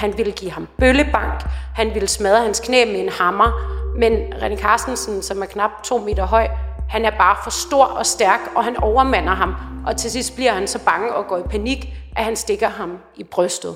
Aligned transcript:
Han 0.00 0.14
ville 0.16 0.32
give 0.32 0.50
ham 0.50 0.68
bøllebank. 0.78 1.40
Han 1.74 1.90
ville 1.94 2.08
smadre 2.08 2.42
hans 2.42 2.60
knæ 2.60 2.84
med 2.84 3.00
en 3.00 3.08
hammer. 3.20 3.48
Men 3.98 4.12
René 4.12 4.56
Carstensen, 4.62 5.22
som 5.22 5.42
er 5.42 5.46
knap 5.46 5.70
to 5.84 5.98
meter 5.98 6.26
høj, 6.26 6.48
han 6.88 7.04
er 7.04 7.10
bare 7.10 7.36
for 7.44 7.50
stor 7.50 7.84
og 7.84 8.06
stærk, 8.06 8.40
og 8.56 8.64
han 8.64 8.76
overmander 8.76 9.34
ham. 9.34 9.54
Og 9.86 9.96
til 9.96 10.10
sidst 10.10 10.34
bliver 10.34 10.52
han 10.52 10.68
så 10.68 10.78
bange 10.84 11.14
og 11.14 11.24
går 11.28 11.38
i 11.38 11.42
panik, 11.50 11.94
at 12.16 12.24
han 12.24 12.36
stikker 12.36 12.68
ham 12.68 12.90
i 13.16 13.24
brystet. 13.24 13.74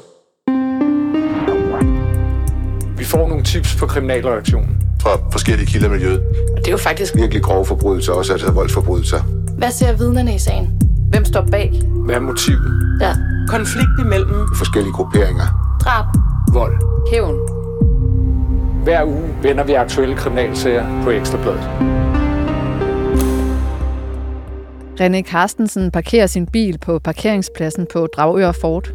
Vi 2.98 3.04
får 3.04 3.29
nogle 3.29 3.45
tips 3.45 3.77
på 3.77 3.86
kriminalreaktionen. 3.86 4.82
Fra 5.02 5.11
forskellige 5.32 5.66
kilder 5.66 5.88
i 5.88 5.91
miljøet. 5.91 6.22
Det 6.56 6.66
er 6.66 6.70
jo 6.70 6.77
faktisk 6.77 7.14
Virkelig 7.14 7.43
grove 7.43 7.64
forbrydelser, 7.66 8.12
også 8.12 8.32
altså 8.32 8.50
voldsforbrydelser. 8.50 9.20
Hvad 9.59 9.70
ser 9.70 9.93
vidnerne 9.93 10.34
i 10.34 10.38
sagen? 10.38 10.80
Hvem 11.11 11.25
står 11.25 11.46
bag? 11.50 11.82
Hvad 12.07 12.14
er 12.14 12.20
motivet? 12.20 12.98
Ja. 13.00 13.12
konflikt 13.48 14.00
imellem 14.00 14.48
Forskellige 14.57 14.93
grupperinger. 14.93 15.77
Drab. 15.80 16.06
Vold. 16.52 16.74
Hævn. 17.12 17.37
Hver 18.84 19.05
uge 19.05 19.34
vender 19.43 19.65
vi 19.65 19.73
aktuelle 19.73 20.16
kriminalsager 20.16 21.02
på 21.05 21.10
Ekstrabladet. 21.10 21.60
René 25.01 25.23
Carstensen 25.23 25.91
parkerer 25.91 26.27
sin 26.27 26.46
bil 26.46 26.79
på 26.79 26.98
parkeringspladsen 26.98 27.87
på 27.93 28.09
Dragør 28.16 28.52
Fort. 28.52 28.93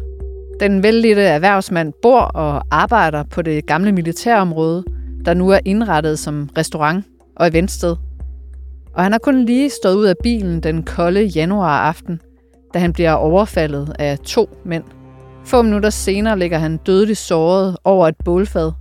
Den 0.60 0.82
vældige 0.82 1.20
erhvervsmand 1.20 1.92
bor 2.02 2.20
og 2.20 2.62
arbejder 2.70 3.24
på 3.30 3.42
det 3.42 3.66
gamle 3.66 3.92
militærområde, 3.92 4.84
der 5.24 5.34
nu 5.34 5.48
er 5.48 5.58
indrettet 5.64 6.18
som 6.18 6.48
restaurant 6.58 7.04
og 7.36 7.48
eventsted. 7.48 7.96
Og 8.94 9.02
han 9.02 9.12
har 9.12 9.18
kun 9.18 9.44
lige 9.44 9.70
stået 9.70 9.94
ud 9.94 10.04
af 10.04 10.14
bilen 10.22 10.60
den 10.60 10.82
kolde 10.82 11.22
januaraften, 11.22 12.20
da 12.74 12.78
han 12.78 12.92
bliver 12.92 13.12
overfaldet 13.12 13.92
af 13.98 14.18
to 14.18 14.50
mænd. 14.64 14.84
Få 15.44 15.62
minutter 15.62 15.90
senere 15.90 16.38
ligger 16.38 16.58
han 16.58 16.76
dødeligt 16.76 17.18
såret 17.18 17.76
over 17.84 18.08
et 18.08 18.16
bålfad, 18.24 18.72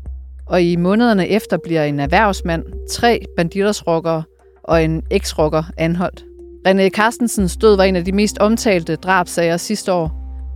og 0.45 0.61
i 0.61 0.75
månederne 0.75 1.27
efter 1.27 1.57
bliver 1.63 1.83
en 1.83 1.99
erhvervsmand, 1.99 2.63
tre 2.89 3.19
banditersrockere 3.37 4.23
og 4.63 4.83
en 4.83 5.03
eksrocker 5.11 5.63
anholdt. 5.77 6.25
René 6.67 6.89
Carstensens 6.89 7.57
død 7.57 7.75
var 7.75 7.83
en 7.83 7.95
af 7.95 8.05
de 8.05 8.11
mest 8.11 8.37
omtalte 8.37 8.95
drabsager 8.95 9.57
sidste 9.57 9.93
år, 9.93 10.11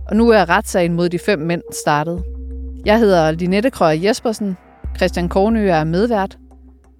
og 0.08 0.16
nu 0.16 0.30
er 0.30 0.48
retssagen 0.48 0.92
mod 0.92 1.08
de 1.08 1.18
fem 1.18 1.38
mænd 1.38 1.62
startet. 1.84 2.22
Jeg 2.86 2.98
hedder 2.98 3.30
Linette 3.30 3.70
Krøger 3.70 4.02
Jespersen, 4.02 4.56
Christian 4.96 5.28
Kornø 5.28 5.68
er 5.68 5.84
medvært, 5.84 6.36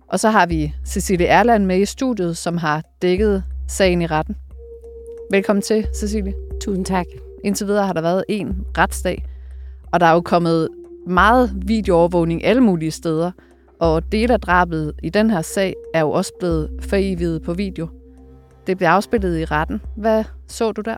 og 0.08 0.20
så 0.20 0.30
har 0.30 0.46
vi 0.46 0.74
Cecilie 0.86 1.26
Erland 1.26 1.64
med 1.64 1.80
i 1.80 1.84
studiet, 1.84 2.36
som 2.36 2.56
har 2.56 2.82
dækket 3.02 3.44
sagen 3.68 4.02
i 4.02 4.06
retten. 4.06 4.36
Velkommen 5.30 5.62
til, 5.62 5.86
Cecilie. 5.94 6.34
Tusind 6.60 6.84
tak. 6.84 7.06
Indtil 7.44 7.66
videre 7.66 7.86
har 7.86 7.92
der 7.92 8.00
været 8.00 8.24
en 8.28 8.66
retsdag, 8.78 9.26
og 9.92 10.00
der 10.00 10.06
er 10.06 10.12
jo 10.12 10.20
kommet 10.20 10.68
meget 11.06 11.52
videoovervågning 11.56 12.44
alle 12.44 12.60
mulige 12.60 12.90
steder, 12.90 13.30
og 13.80 14.12
del 14.12 14.30
af 14.30 14.40
drabet 14.40 14.92
i 15.02 15.08
den 15.08 15.30
her 15.30 15.42
sag 15.42 15.74
er 15.94 16.00
jo 16.00 16.10
også 16.10 16.32
blevet 16.38 16.70
foreviget 16.80 17.42
på 17.42 17.54
video. 17.54 17.88
Det 18.66 18.76
blev 18.76 18.88
afspillet 18.88 19.38
i 19.38 19.44
retten. 19.44 19.82
Hvad 19.96 20.24
så 20.48 20.72
du 20.72 20.80
der? 20.80 20.96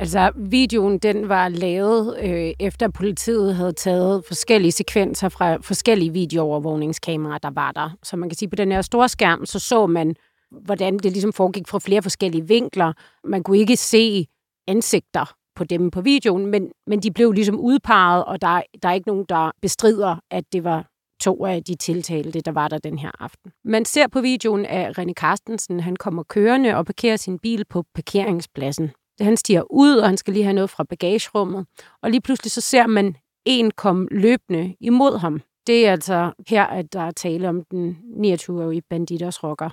Altså, 0.00 0.32
videoen 0.36 0.98
den 0.98 1.28
var 1.28 1.48
lavet 1.48 2.18
øh, 2.22 2.52
efter 2.60 2.88
politiet 2.88 3.54
havde 3.54 3.72
taget 3.72 4.24
forskellige 4.26 4.72
sekvenser 4.72 5.28
fra 5.28 5.56
forskellige 5.56 6.12
videoovervågningskameraer, 6.12 7.38
der 7.38 7.50
var 7.50 7.72
der. 7.72 7.90
Så 8.02 8.16
man 8.16 8.28
kan 8.28 8.36
sige, 8.36 8.48
på 8.48 8.56
den 8.56 8.72
her 8.72 8.82
store 8.82 9.08
skærm, 9.08 9.46
så 9.46 9.58
så 9.58 9.86
man, 9.86 10.16
hvordan 10.50 10.98
det 10.98 11.12
ligesom 11.12 11.32
foregik 11.32 11.68
fra 11.68 11.78
flere 11.78 12.02
forskellige 12.02 12.48
vinkler. 12.48 12.92
Man 13.24 13.42
kunne 13.42 13.58
ikke 13.58 13.76
se 13.76 14.26
ansigter 14.68 15.34
på 15.56 15.64
dem 15.64 15.90
på 15.90 16.00
videoen, 16.00 16.46
men, 16.46 16.70
men 16.86 17.00
de 17.00 17.10
blev 17.10 17.32
ligesom 17.32 17.60
udpeget, 17.60 18.24
og 18.24 18.42
der, 18.42 18.62
der 18.82 18.88
er 18.88 18.92
ikke 18.92 19.08
nogen, 19.08 19.24
der 19.28 19.50
bestrider, 19.62 20.16
at 20.30 20.44
det 20.52 20.64
var 20.64 20.86
to 21.20 21.46
af 21.46 21.64
de 21.64 21.74
tiltalte, 21.74 22.40
der 22.40 22.52
var 22.52 22.68
der 22.68 22.78
den 22.78 22.98
her 22.98 23.10
aften. 23.20 23.52
Man 23.64 23.84
ser 23.84 24.06
på 24.08 24.20
videoen, 24.20 24.66
at 24.66 24.98
René 24.98 25.12
Carstensen 25.12 25.80
han 25.80 25.96
kommer 25.96 26.22
kørende 26.22 26.76
og 26.76 26.86
parkerer 26.86 27.16
sin 27.16 27.38
bil 27.38 27.64
på 27.64 27.84
parkeringspladsen. 27.94 28.90
Han 29.20 29.36
stiger 29.36 29.62
ud, 29.72 29.96
og 29.96 30.08
han 30.08 30.16
skal 30.16 30.32
lige 30.34 30.44
have 30.44 30.54
noget 30.54 30.70
fra 30.70 30.84
bagagerummet. 30.84 31.66
Og 32.02 32.10
lige 32.10 32.20
pludselig 32.20 32.52
så 32.52 32.60
ser 32.60 32.86
man 32.86 33.16
en 33.44 33.70
komme 33.70 34.08
løbende 34.10 34.76
imod 34.80 35.18
ham. 35.18 35.40
Det 35.66 35.86
er 35.86 35.92
altså 35.92 36.32
her, 36.48 36.64
at 36.64 36.92
der 36.92 37.00
er 37.00 37.10
tale 37.10 37.48
om 37.48 37.62
den 37.70 37.98
29-årige 38.24 38.82
banditers 38.90 39.44
rocker. 39.44 39.70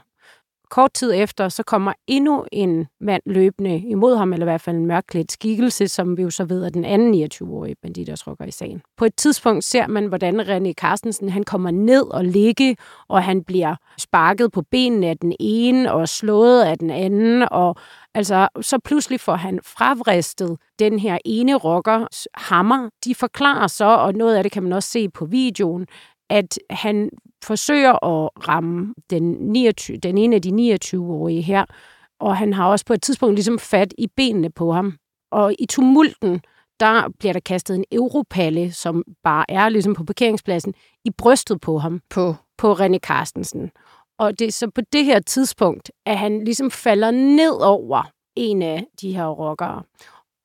Kort 0.72 0.94
tid 0.94 1.14
efter, 1.16 1.50
så 1.50 1.64
kommer 1.64 1.94
endnu 2.08 2.46
en 2.52 2.88
mand 3.02 3.22
løbende 3.26 3.78
imod 3.78 4.16
ham, 4.16 4.34
eller 4.34 4.46
i 4.46 4.50
hvert 4.50 4.62
fald 4.62 4.76
en 4.76 4.86
mørklædt 4.86 5.32
skikkelse, 5.32 5.88
som 5.88 6.18
vi 6.18 6.22
jo 6.22 6.30
så 6.30 6.46
ved 6.46 6.64
er 6.64 6.70
den 6.70 6.86
anden 6.86 7.24
29-årige 7.24 7.76
bandit, 7.82 8.08
der 8.08 8.16
trukker 8.16 8.46
i 8.46 8.52
sagen. 8.52 8.82
På 8.98 9.06
et 9.06 9.16
tidspunkt 9.16 9.64
ser 9.64 9.88
man, 9.88 10.06
hvordan 10.06 10.40
René 10.40 10.74
Carstensen 10.74 11.30
han 11.30 11.44
kommer 11.44 11.72
ned 11.72 12.14
og 12.14 12.26
ligge, 12.26 12.78
og 13.08 13.24
han 13.24 13.44
bliver 13.44 13.76
sparket 13.98 14.52
på 14.52 14.62
benene 14.72 15.08
af 15.08 15.18
den 15.18 15.34
ene 15.40 15.94
og 15.94 16.10
slået 16.10 16.62
af 16.62 16.78
den 16.78 16.90
anden, 16.90 17.48
og 17.52 17.76
altså, 18.16 18.48
så 18.62 18.80
pludselig 18.80 19.20
får 19.20 19.36
han 19.36 19.60
fravristet 19.64 20.58
den 20.80 21.00
her 21.00 21.18
ene 21.26 21.56
rockers 21.56 22.28
hammer. 22.34 22.90
De 23.06 23.16
forklarer 23.16 23.68
så, 23.68 23.86
og 23.86 24.14
noget 24.14 24.36
af 24.36 24.44
det 24.44 24.52
kan 24.52 24.64
man 24.64 24.74
også 24.74 24.90
se 24.90 25.10
på 25.10 25.26
videoen, 25.26 25.88
at 26.30 26.60
han 26.70 27.10
forsøger 27.44 28.06
at 28.06 28.30
ramme 28.48 28.94
den, 29.10 29.24
29, 29.24 29.98
den 29.98 30.18
ene 30.18 30.36
af 30.36 30.42
de 30.42 30.78
29-årige 30.84 31.42
her, 31.42 31.66
og 32.20 32.38
han 32.38 32.54
har 32.54 32.68
også 32.68 32.86
på 32.86 32.94
et 32.94 33.02
tidspunkt 33.02 33.36
ligesom 33.36 33.60
fat 33.60 33.94
i 33.98 34.08
benene 34.08 34.50
på 34.50 34.72
ham. 34.72 34.98
Og 35.32 35.56
i 35.60 35.66
tumulten, 35.66 36.42
der 36.80 37.10
bliver 37.20 37.34
der 37.34 37.40
kastet 37.40 37.76
en 37.76 37.86
europalle, 37.92 38.72
som 38.72 39.04
bare 39.24 39.46
er 39.50 39.70
ligesom 39.70 39.94
på 39.94 40.04
parkeringspladsen, 40.04 40.74
i 41.06 41.10
brystet 41.18 41.62
på 41.62 41.78
ham, 41.78 42.02
På 42.10 42.36
på 42.58 42.74
René 42.74 42.98
Carstensen. 42.98 43.72
Og 44.20 44.40
det 44.40 44.48
er 44.48 44.52
så 44.52 44.70
på 44.70 44.82
det 44.94 45.06
her 45.06 45.20
tidspunkt, 45.20 45.92
at 46.06 46.18
han 46.18 46.44
ligesom 46.44 46.72
falder 46.72 47.12
ned 47.12 47.62
over 47.62 48.04
en 48.36 48.62
af 48.62 48.86
de 49.02 49.16
her 49.16 49.28
rockere. 49.28 49.84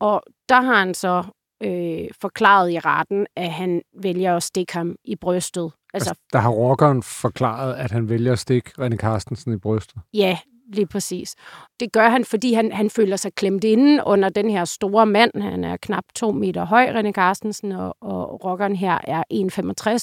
Og 0.01 0.23
der 0.49 0.61
har 0.61 0.79
han 0.79 0.95
så 0.95 1.25
øh, 1.63 2.09
forklaret 2.21 2.73
i 2.73 2.79
retten, 2.79 3.27
at 3.37 3.51
han 3.51 3.83
vælger 4.03 4.37
at 4.37 4.43
stikke 4.43 4.73
ham 4.73 4.97
i 5.05 5.17
brystet. 5.17 5.73
Altså, 5.95 6.11
Altså, 6.11 6.23
der 6.33 6.39
har 6.39 6.51
rockeren 6.51 7.03
forklaret, 7.03 7.75
at 7.75 7.91
han 7.91 8.09
vælger 8.09 8.33
at 8.33 8.39
stikke 8.39 8.71
René 8.79 8.97
Carstensen 8.97 9.53
i 9.53 9.57
brystet. 9.57 9.97
ja, 10.15 10.39
lige 10.73 10.87
præcis. 10.87 11.35
Det 11.81 11.93
gør 11.93 12.09
han, 12.09 12.25
fordi 12.25 12.53
han, 12.53 12.73
han 12.73 12.91
føler 12.91 13.17
sig 13.17 13.35
klemt 13.35 13.65
inde 13.65 14.03
under 14.07 14.29
den 14.29 14.51
her 14.51 14.65
store 14.65 15.07
mand. 15.07 15.43
Han 15.43 15.65
er 15.65 15.77
knap 15.77 16.05
to 16.15 16.33
meter 16.33 16.65
høj, 16.65 16.87
René 16.87 17.13
Carstensen, 17.13 17.73
og, 17.73 17.97
og 18.01 18.45
rockeren 18.45 18.77
her 18.77 18.99
er 19.05 19.23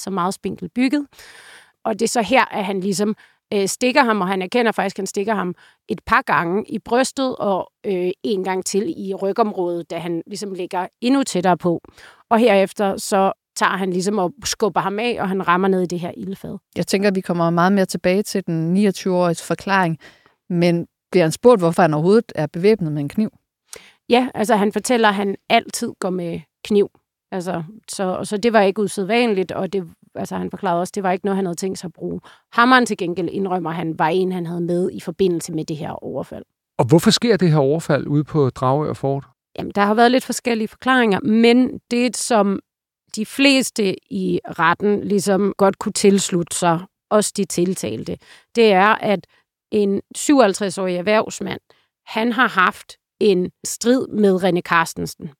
1,65 0.00 0.06
og 0.06 0.12
meget 0.12 0.34
spinkelt 0.34 0.74
bygget. 0.74 1.06
Og 1.84 1.92
det 1.94 2.02
er 2.02 2.08
så 2.08 2.22
her, 2.22 2.44
at 2.54 2.64
han 2.64 2.80
ligesom 2.80 3.16
øh, 3.54 3.68
stikker 3.68 4.02
ham, 4.02 4.20
og 4.20 4.28
han 4.28 4.42
erkender 4.42 4.72
faktisk, 4.72 4.96
at 4.96 5.00
han 5.00 5.06
stikker 5.06 5.34
ham 5.34 5.54
et 5.88 6.00
par 6.06 6.22
gange 6.22 6.64
i 6.68 6.78
brystet, 6.78 7.36
og 7.36 7.72
øh, 7.86 8.10
en 8.22 8.44
gang 8.44 8.64
til 8.64 8.94
i 8.96 9.14
rygområdet, 9.14 9.90
da 9.90 9.98
han 9.98 10.22
ligesom 10.26 10.54
ligger 10.54 10.86
endnu 11.00 11.22
tættere 11.22 11.56
på. 11.56 11.80
Og 12.30 12.38
herefter 12.38 12.96
så 12.96 13.32
tager 13.56 13.76
han 13.76 13.90
ligesom 13.90 14.18
og 14.18 14.32
skubber 14.44 14.80
ham 14.80 14.98
af, 14.98 15.16
og 15.20 15.28
han 15.28 15.48
rammer 15.48 15.68
ned 15.68 15.82
i 15.82 15.86
det 15.86 16.00
her 16.00 16.12
ildfad. 16.16 16.58
Jeg 16.76 16.86
tænker, 16.86 17.08
at 17.08 17.14
vi 17.14 17.20
kommer 17.20 17.50
meget 17.50 17.72
mere 17.72 17.86
tilbage 17.86 18.22
til 18.22 18.46
den 18.46 18.86
29-åriges 18.88 19.42
forklaring, 19.42 19.98
men 20.50 20.86
bliver 21.10 21.24
han 21.24 21.32
spurgt, 21.32 21.60
hvorfor 21.60 21.82
han 21.82 21.94
overhovedet 21.94 22.32
er 22.34 22.46
bevæbnet 22.46 22.92
med 22.92 23.02
en 23.02 23.08
kniv? 23.08 23.30
Ja, 24.08 24.28
altså 24.34 24.56
han 24.56 24.72
fortæller, 24.72 25.08
at 25.08 25.14
han 25.14 25.36
altid 25.48 25.92
går 26.00 26.10
med 26.10 26.40
kniv. 26.64 26.90
Altså, 27.32 27.62
så, 27.88 28.20
så 28.24 28.36
det 28.36 28.52
var 28.52 28.60
ikke 28.60 28.82
usædvanligt, 28.82 29.52
og 29.52 29.72
det, 29.72 29.90
altså, 30.14 30.36
han 30.36 30.50
forklarede 30.50 30.80
også, 30.80 30.90
at 30.90 30.94
det 30.94 31.02
var 31.02 31.12
ikke 31.12 31.24
noget, 31.24 31.36
han 31.36 31.46
havde 31.46 31.56
tænkt 31.56 31.78
sig 31.78 31.88
at 31.88 31.92
bruge. 31.92 32.20
Hammeren 32.52 32.86
til 32.86 32.96
gengæld 32.96 33.28
indrømmer, 33.32 33.70
han 33.70 33.98
var 33.98 34.08
en, 34.08 34.32
han 34.32 34.46
havde 34.46 34.60
med 34.60 34.90
i 34.92 35.00
forbindelse 35.00 35.52
med 35.52 35.64
det 35.64 35.76
her 35.76 35.90
overfald. 35.90 36.44
Og 36.78 36.84
hvorfor 36.84 37.10
sker 37.10 37.36
det 37.36 37.50
her 37.50 37.58
overfald 37.58 38.06
ude 38.06 38.24
på 38.24 38.50
Dragør 38.50 38.92
Fort? 38.92 39.24
Jamen, 39.58 39.72
der 39.74 39.82
har 39.82 39.94
været 39.94 40.10
lidt 40.10 40.24
forskellige 40.24 40.68
forklaringer, 40.68 41.20
men 41.20 41.80
det, 41.90 42.16
som 42.16 42.60
de 43.16 43.26
fleste 43.26 44.12
i 44.12 44.40
retten 44.44 45.04
ligesom 45.04 45.54
godt 45.58 45.78
kunne 45.78 45.92
tilslutte 45.92 46.56
sig, 46.56 46.80
også 47.10 47.32
de 47.36 47.44
tiltalte, 47.44 48.18
det 48.54 48.72
er, 48.72 48.94
at 48.94 49.26
en 49.72 50.00
57-årig 50.18 50.96
erhvervsmand, 50.96 51.60
han 52.06 52.32
har 52.32 52.48
haft 52.48 52.96
en 53.20 53.50
strid 53.64 54.06
med 54.08 54.44
René 54.44 54.60
Carstensen. 54.60 55.30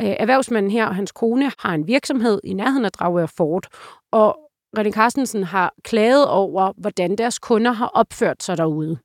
Øh, 0.00 0.16
erhvervsmanden 0.18 0.70
her 0.70 0.86
og 0.86 0.94
hans 0.94 1.12
kone 1.12 1.52
har 1.58 1.74
en 1.74 1.86
virksomhed 1.86 2.40
i 2.44 2.52
nærheden 2.52 2.84
af 2.84 2.92
Dragør 2.92 3.26
Fort, 3.26 3.66
og 4.12 4.38
René 4.78 4.90
Carstensen 4.90 5.44
har 5.44 5.74
klaget 5.84 6.28
over, 6.28 6.72
hvordan 6.76 7.18
deres 7.18 7.38
kunder 7.38 7.72
har 7.72 7.86
opført 7.86 8.42
sig 8.42 8.56
derude. 8.58 8.98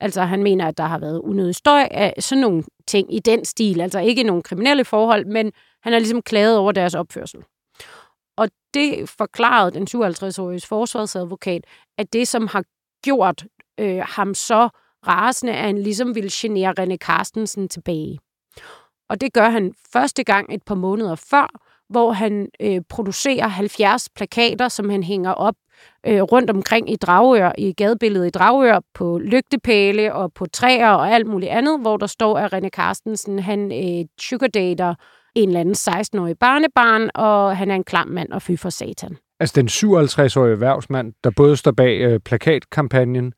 Altså 0.00 0.22
han 0.22 0.42
mener, 0.42 0.66
at 0.66 0.78
der 0.78 0.84
har 0.84 0.98
været 0.98 1.18
unødig 1.20 1.54
støj 1.54 1.88
af 1.90 2.14
sådan 2.18 2.42
nogle 2.42 2.64
ting 2.86 3.14
i 3.14 3.18
den 3.18 3.44
stil. 3.44 3.80
Altså 3.80 4.00
ikke 4.00 4.22
nogle 4.22 4.42
kriminelle 4.42 4.84
forhold, 4.84 5.26
men 5.26 5.52
han 5.82 5.92
har 5.92 6.00
ligesom 6.00 6.22
klaget 6.22 6.58
over 6.58 6.72
deres 6.72 6.94
opførsel. 6.94 7.40
Og 8.36 8.48
det 8.74 9.08
forklarede 9.08 9.70
den 9.70 9.82
57-årige 9.82 10.66
forsvarsadvokat, 10.66 11.64
at 11.98 12.12
det, 12.12 12.28
som 12.28 12.46
har 12.46 12.64
gjort 13.04 13.44
øh, 13.80 14.02
ham 14.04 14.34
så 14.34 14.68
rasende, 15.06 15.52
at 15.52 15.64
han 15.64 15.78
ligesom 15.78 16.14
ville 16.14 16.30
genere 16.32 16.74
René 16.80 16.96
Carstensen 16.96 17.68
tilbage. 17.68 18.18
Og 19.08 19.20
det 19.20 19.32
gør 19.32 19.48
han 19.48 19.72
første 19.92 20.24
gang 20.24 20.54
et 20.54 20.62
par 20.62 20.74
måneder 20.74 21.14
før, 21.14 21.48
hvor 21.90 22.12
han 22.12 22.48
øh, 22.60 22.80
producerer 22.88 23.48
70 23.48 24.08
plakater, 24.16 24.68
som 24.68 24.90
han 24.90 25.02
hænger 25.02 25.30
op 25.30 25.54
øh, 26.06 26.22
rundt 26.22 26.50
omkring 26.50 26.92
i 26.92 26.96
Dragør, 26.96 27.52
i 27.58 27.72
gadebilledet 27.72 28.26
i 28.26 28.30
Dragør, 28.30 28.80
på 28.94 29.18
lygtepæle 29.18 30.14
og 30.14 30.32
på 30.32 30.46
træer 30.52 30.88
og 30.90 31.10
alt 31.10 31.26
muligt 31.26 31.50
andet, 31.52 31.80
hvor 31.80 31.96
der 31.96 32.06
står, 32.06 32.38
at 32.38 32.54
René 32.54 32.68
Carstensen, 32.68 33.38
han 33.38 33.72
øh, 33.72 34.04
sugardater 34.20 34.94
en 35.34 35.48
eller 35.48 35.60
anden 35.60 35.74
16-årig 35.74 36.38
barnebarn, 36.38 37.10
og 37.14 37.56
han 37.56 37.70
er 37.70 37.74
en 37.74 37.84
klam 37.84 38.08
mand 38.08 38.32
og 38.32 38.42
fy 38.42 38.56
for 38.56 38.70
satan. 38.70 39.16
Altså 39.40 39.60
den 39.60 39.68
57-årige 39.68 40.52
erhvervsmand, 40.52 41.12
der 41.24 41.30
både 41.36 41.56
står 41.56 41.70
bag 41.72 42.00
øh, 42.00 42.20
plakatkampagnen, 42.20 43.32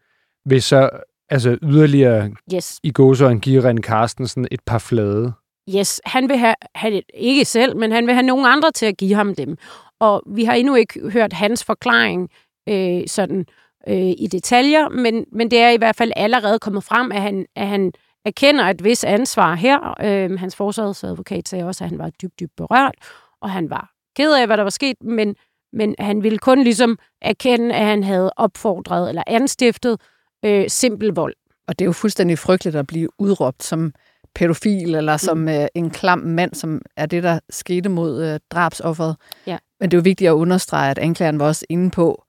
vil 0.46 0.62
så 0.62 0.90
altså 1.28 1.58
yderligere 1.62 2.30
Yes. 2.54 2.80
i 2.82 2.90
gåsøjne 2.92 3.40
give 3.40 3.70
René 3.70 3.80
Carstensen 3.80 4.48
et 4.50 4.60
par 4.66 4.78
flade. 4.78 5.32
Yes, 5.76 6.00
han 6.04 6.28
vil 6.28 6.36
have, 6.36 6.54
have, 6.74 7.02
ikke 7.14 7.44
selv, 7.44 7.76
men 7.76 7.92
han 7.92 8.06
vil 8.06 8.14
have 8.14 8.26
nogen 8.26 8.46
andre 8.46 8.72
til 8.72 8.86
at 8.86 8.96
give 8.96 9.14
ham 9.14 9.34
dem. 9.34 9.56
Og 10.00 10.22
vi 10.26 10.44
har 10.44 10.54
endnu 10.54 10.74
ikke 10.74 11.10
hørt 11.10 11.32
hans 11.32 11.64
forklaring 11.64 12.30
øh, 12.68 13.02
sådan 13.06 13.46
øh, 13.88 14.14
i 14.18 14.28
detaljer, 14.32 14.88
men, 14.88 15.24
men 15.32 15.50
det 15.50 15.58
er 15.58 15.70
i 15.70 15.76
hvert 15.76 15.96
fald 15.96 16.12
allerede 16.16 16.58
kommet 16.58 16.84
frem, 16.84 17.12
at 17.12 17.22
han, 17.22 17.46
at 17.56 17.66
han 17.66 17.92
erkender 18.24 18.64
et 18.64 18.84
vis 18.84 19.04
ansvar 19.04 19.54
her. 19.54 19.94
Øh, 20.04 20.38
hans 20.38 20.56
forsvarsadvokat 20.56 21.48
sagde 21.48 21.64
også, 21.64 21.84
at 21.84 21.90
han 21.90 21.98
var 21.98 22.10
dybt, 22.10 22.40
dybt 22.40 22.56
berørt, 22.56 22.94
og 23.40 23.50
han 23.50 23.70
var 23.70 23.90
ked 24.16 24.32
af, 24.32 24.46
hvad 24.46 24.56
der 24.56 24.62
var 24.62 24.70
sket, 24.70 24.96
men, 25.02 25.36
men 25.72 25.94
han 25.98 26.22
ville 26.22 26.38
kun 26.38 26.62
ligesom 26.62 26.98
erkende, 27.22 27.74
at 27.74 27.86
han 27.86 28.04
havde 28.04 28.32
opfordret 28.36 29.08
eller 29.08 29.22
anstiftet 29.26 30.00
øh, 30.44 30.68
simpel 30.68 31.08
vold. 31.08 31.34
Og 31.68 31.78
det 31.78 31.84
er 31.84 31.86
jo 31.86 31.92
fuldstændig 31.92 32.38
frygteligt 32.38 32.76
at 32.76 32.86
blive 32.86 33.08
udråbt 33.18 33.62
som 33.62 33.92
pædofil 34.34 34.94
eller 34.94 35.16
som 35.16 35.38
Mm. 35.38 35.48
øh, 35.48 35.66
en 35.74 35.90
klam 35.90 36.18
mand, 36.18 36.54
som 36.54 36.82
er 36.96 37.06
det, 37.06 37.22
der 37.22 37.38
skete 37.50 37.88
mod 37.88 38.24
øh, 38.24 38.40
drabsofferet. 38.50 39.16
Ja. 39.46 39.58
Men 39.80 39.90
det 39.90 39.96
er 39.96 39.98
jo 39.98 40.02
vigtigt 40.02 40.28
at 40.28 40.34
understrege, 40.34 40.90
at 40.90 40.98
anklageren 40.98 41.38
var 41.38 41.46
også 41.46 41.66
inde 41.68 41.90
på, 41.90 42.24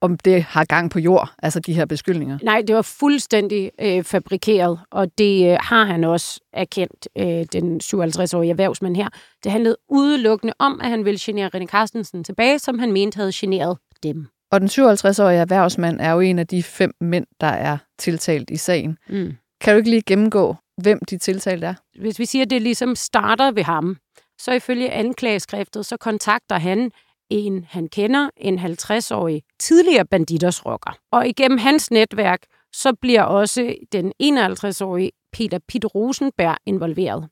om 0.00 0.18
det 0.18 0.42
har 0.42 0.64
gang 0.64 0.90
på 0.90 0.98
jord, 0.98 1.30
altså 1.42 1.60
de 1.60 1.72
her 1.74 1.84
beskyldninger. 1.84 2.38
Nej, 2.42 2.62
det 2.66 2.76
var 2.76 2.82
fuldstændig 2.82 3.70
øh, 3.80 4.04
fabrikeret, 4.04 4.78
og 4.90 5.18
det 5.18 5.52
øh, 5.52 5.58
har 5.60 5.84
han 5.84 6.04
også 6.04 6.40
erkendt, 6.52 7.08
øh, 7.18 7.44
den 7.52 7.80
57-årige 7.84 8.50
erhvervsmand 8.50 8.96
her. 8.96 9.08
Det 9.44 9.52
handlede 9.52 9.76
udelukkende 9.88 10.52
om, 10.58 10.80
at 10.84 10.90
han 10.90 11.04
ville 11.04 11.18
genere 11.22 11.50
René 11.54 11.66
Carstensen 11.66 12.24
tilbage, 12.24 12.58
som 12.58 12.78
han 12.78 12.92
mente 12.92 13.16
havde 13.16 13.32
generet 13.34 13.78
dem. 14.02 14.26
Og 14.52 14.60
den 14.60 14.68
57-årige 14.68 15.38
erhvervsmand 15.40 16.00
er 16.00 16.12
jo 16.12 16.20
en 16.20 16.38
af 16.38 16.46
de 16.46 16.62
fem 16.62 16.92
mænd, 17.00 17.26
der 17.40 17.46
er 17.46 17.78
tiltalt 17.98 18.50
i 18.50 18.56
sagen. 18.56 18.98
Mm. 19.08 19.32
Kan 19.60 19.72
du 19.74 19.76
ikke 19.78 19.90
lige 19.90 20.02
gennemgå, 20.06 20.56
hvem 20.82 21.00
de 21.10 21.18
tiltalte 21.18 21.66
er? 21.66 21.74
Hvis 22.00 22.18
vi 22.18 22.24
siger, 22.24 22.42
at 22.42 22.50
det 22.50 22.62
ligesom 22.62 22.94
starter 22.94 23.50
ved 23.50 23.62
ham, 23.62 23.96
så 24.38 24.52
ifølge 24.52 24.90
anklageskriftet, 24.90 25.86
så 25.86 25.96
kontakter 25.96 26.58
han 26.58 26.90
en, 27.30 27.64
han 27.68 27.88
kender, 27.88 28.30
en 28.36 28.58
50-årig 28.58 29.42
tidligere 29.58 30.06
banditersrokker. 30.06 30.98
Og 31.12 31.28
igennem 31.28 31.58
hans 31.58 31.90
netværk, 31.90 32.42
så 32.72 32.94
bliver 33.00 33.22
også 33.22 33.74
den 33.92 34.12
51-årige 34.22 35.10
Peter 35.32 35.58
Pitt 35.68 35.84
Rosenberg 35.94 36.56
involveret. 36.66 37.28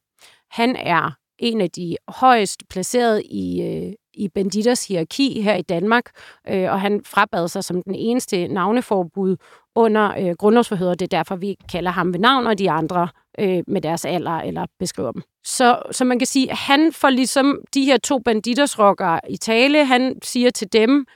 Han 0.50 0.76
er 0.76 1.10
en 1.38 1.60
af 1.60 1.70
de 1.70 1.96
højst 2.08 2.62
placerede 2.70 3.24
i, 3.24 3.62
øh, 3.62 3.92
i 4.14 4.28
banditers 4.28 4.88
hierarki 4.88 5.40
her 5.40 5.54
i 5.54 5.62
Danmark, 5.62 6.10
øh, 6.48 6.72
og 6.72 6.80
han 6.80 7.00
frabad 7.04 7.48
sig 7.48 7.64
som 7.64 7.82
den 7.82 7.94
eneste 7.94 8.48
navneforbud 8.48 9.36
under 9.74 10.14
øh, 10.18 10.36
grundlovsforhøret. 10.38 11.00
Det 11.00 11.12
er 11.12 11.18
derfor, 11.18 11.36
vi 11.36 11.56
kalder 11.72 11.90
ham 11.90 12.12
ved 12.12 12.20
navn, 12.20 12.46
og 12.46 12.58
de 12.58 12.70
andre 12.70 13.08
øh, 13.38 13.62
med 13.66 13.80
deres 13.80 14.04
alder 14.04 14.40
eller 14.40 14.66
beskriver 14.78 15.12
dem. 15.12 15.22
Så, 15.44 15.82
så 15.90 16.04
man 16.04 16.18
kan 16.18 16.26
sige, 16.26 16.50
at 16.50 16.56
han 16.56 16.92
får 16.92 17.10
ligesom 17.10 17.60
de 17.74 17.84
her 17.84 17.98
to 17.98 18.18
banditersrockere 18.18 19.20
i 19.30 19.36
tale. 19.36 19.84
Han 19.84 20.18
siger 20.22 20.50
til 20.50 20.72
dem, 20.72 21.06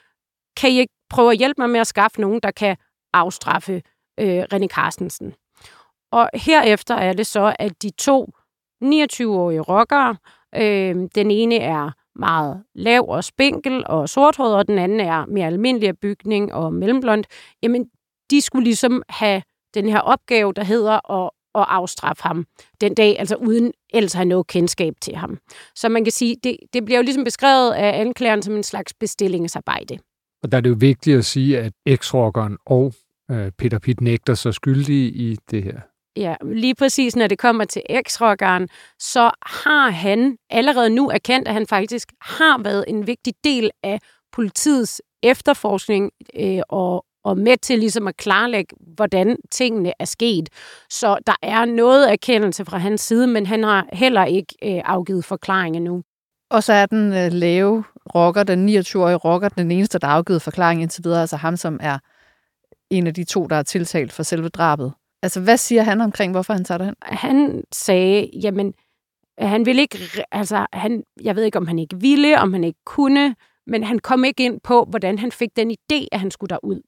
kan 0.57 0.71
I 0.71 0.79
ikke 0.79 0.95
prøve 1.11 1.33
at 1.33 1.39
hjælpe 1.39 1.61
mig 1.61 1.71
med 1.71 1.81
at 1.81 1.87
skaffe 1.87 2.21
nogen, 2.21 2.41
der 2.43 2.51
kan 2.51 2.77
afstraffe 3.13 3.83
øh, 4.21 4.45
René 4.55 4.67
Carstensen. 4.67 5.35
Og 6.13 6.31
herefter 6.35 6.95
er 6.95 7.13
det 7.13 7.27
så, 7.27 7.57
at 7.59 7.83
de 7.83 7.91
to 7.91 8.33
29-årige 8.85 9.61
rockere, 9.61 10.17
øh, 10.55 11.09
den 11.15 11.31
ene 11.31 11.57
er 11.57 11.91
meget 12.19 12.65
lav 12.75 13.09
og 13.09 13.25
spinkel 13.25 13.85
og 13.87 14.09
sorthåret, 14.09 14.55
og 14.55 14.67
den 14.67 14.79
anden 14.79 15.01
er 15.01 15.27
mere 15.27 15.47
almindelig 15.47 15.89
af 15.89 15.99
bygning 15.99 16.55
og 16.55 16.75
mellemblond, 16.75 17.25
jamen 17.63 17.91
de 18.31 18.41
skulle 18.41 18.65
ligesom 18.65 19.03
have 19.09 19.43
den 19.75 19.89
her 19.89 20.01
opgave, 20.01 20.53
der 20.53 20.65
hedder 20.65 21.25
at, 21.25 21.31
at 21.55 21.65
afstraffe 21.69 22.23
ham 22.23 22.47
den 22.81 22.95
dag, 22.95 23.17
altså 23.19 23.37
uden 23.37 23.73
ellers 23.95 24.13
have 24.13 24.25
noget 24.25 24.47
kendskab 24.47 24.95
til 25.01 25.17
ham. 25.17 25.39
Så 25.75 25.89
man 25.89 26.05
kan 26.05 26.13
sige, 26.13 26.37
det, 26.45 26.57
det 26.73 26.85
bliver 26.85 26.99
jo 26.99 27.03
ligesom 27.03 27.25
beskrevet 27.25 27.73
af 27.73 28.01
anklageren 28.01 28.43
som 28.43 28.57
en 28.57 28.63
slags 28.63 28.95
bestillingsarbejde. 28.95 29.99
Og 30.43 30.53
der 30.53 30.59
er 30.59 30.61
det 30.61 30.71
jo 30.71 30.77
vigtigt 30.79 31.19
at 31.19 31.25
sige, 31.25 31.59
at 31.59 31.73
eks-rockeren 31.87 32.57
og 32.67 32.93
øh, 33.31 33.53
Peter 33.59 33.79
Pitt 33.79 34.01
nægter 34.01 34.35
sig 34.35 34.55
skyldige 34.55 35.11
i 35.11 35.37
det 35.51 35.63
her. 35.63 35.81
Ja, 36.17 36.35
lige 36.45 36.75
præcis 36.75 37.17
når 37.17 37.27
det 37.27 37.39
kommer 37.39 37.65
til 37.65 37.83
eks-rockeren, 37.91 38.69
så 38.99 39.31
har 39.43 39.91
han 39.91 40.37
allerede 40.51 40.91
nu 40.91 41.11
erkendt, 41.11 41.49
at 41.49 41.55
han 41.55 41.67
faktisk 41.67 42.09
har 42.21 42.63
været 42.63 42.85
en 42.89 43.07
vigtig 43.07 43.35
del 43.45 43.71
af 43.83 44.01
politiets 44.33 45.03
efterforskning 45.23 46.11
øh, 46.35 46.61
og, 46.69 47.05
og 47.25 47.39
med 47.39 47.57
til 47.57 47.79
ligesom 47.79 48.07
at 48.09 48.17
klarlægge, 48.17 48.77
hvordan 48.81 49.37
tingene 49.51 49.93
er 49.99 50.05
sket. 50.05 50.49
Så 50.91 51.19
der 51.27 51.37
er 51.43 51.65
noget 51.65 52.13
erkendelse 52.13 52.65
fra 52.65 52.79
hans 52.79 53.01
side, 53.01 53.27
men 53.27 53.47
han 53.47 53.65
har 53.65 53.87
heller 53.93 54.25
ikke 54.25 54.55
øh, 54.63 54.83
afgivet 54.85 55.25
forklaring 55.25 55.77
endnu. 55.77 56.03
Og 56.51 56.63
så 56.63 56.73
er 56.73 56.87
den 56.87 57.13
øh, 57.13 57.33
lave 57.33 57.85
rocker, 58.15 58.43
den 58.43 58.69
29-årige 58.69 59.17
rocker, 59.17 59.49
den 59.49 59.71
eneste, 59.71 59.99
der 59.99 60.07
har 60.07 60.15
afgivet 60.15 60.43
forklaring 60.43 60.83
indtil 60.83 61.05
videre, 61.05 61.21
altså 61.21 61.37
ham, 61.37 61.57
som 61.57 61.79
er 61.83 61.99
en 62.91 63.07
af 63.07 63.15
de 63.15 63.25
to, 63.25 63.47
der 63.47 63.57
er 63.57 63.63
tiltalt 63.63 64.13
for 64.13 64.23
selve 64.23 64.49
drabet. 64.49 64.93
Altså, 65.23 65.41
hvad 65.41 65.57
siger 65.57 65.83
han 65.83 66.01
omkring, 66.01 66.33
hvorfor 66.33 66.53
han 66.53 66.65
tager 66.65 66.79
det 66.79 66.87
hen? 66.87 66.95
han 67.03 67.65
sagde, 67.73 68.31
jamen, 68.43 68.75
han 69.39 69.67
ville 69.67 69.83
ikke, 69.83 69.99
altså, 70.33 70.67
han, 70.73 71.03
jeg 71.23 71.37
ved 71.37 71.45
ikke, 71.45 71.59
om 71.59 71.67
han 71.67 71.79
ikke 71.79 72.01
ville, 72.01 72.41
om 72.41 72.53
han 72.53 72.65
ikke 72.65 72.81
kunne, 72.87 73.35
men 73.67 73.85
han 73.85 73.99
kom 73.99 74.25
ikke 74.25 74.45
ind 74.45 74.61
på, 74.61 74.87
hvordan 74.91 75.19
han 75.19 75.33
fik 75.33 75.57
den 75.57 75.71
idé, 75.71 76.07
at 76.13 76.21
han 76.21 76.31
skulle 76.31 76.51
derud. 76.51 76.81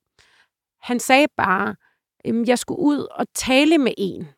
Han 0.82 1.00
sagde 1.00 1.26
bare, 1.36 1.76
at 2.24 2.48
jeg 2.48 2.58
skulle 2.58 2.80
ud 2.80 3.06
og 3.10 3.26
tale 3.34 3.78
med 3.78 3.92
en 3.98 4.28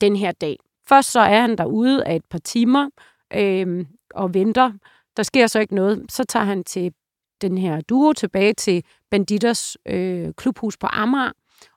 den 0.00 0.16
her 0.16 0.32
dag. 0.32 0.56
Først 0.88 1.10
så 1.10 1.20
er 1.20 1.40
han 1.40 1.58
derude 1.58 2.04
af 2.04 2.16
et 2.16 2.24
par 2.24 2.38
timer 2.38 2.90
øh, 3.34 3.86
og 4.14 4.34
venter. 4.34 4.72
Der 5.16 5.22
sker 5.22 5.46
så 5.46 5.60
ikke 5.60 5.74
noget. 5.74 6.06
Så 6.08 6.24
tager 6.24 6.44
han 6.44 6.64
til 6.64 6.92
den 7.40 7.58
her 7.58 7.80
duo 7.80 8.12
tilbage 8.12 8.54
til 8.54 8.84
Banditers 9.10 9.76
øh, 9.86 10.32
klubhus 10.36 10.76
på 10.76 10.86
Amager. 10.90 11.32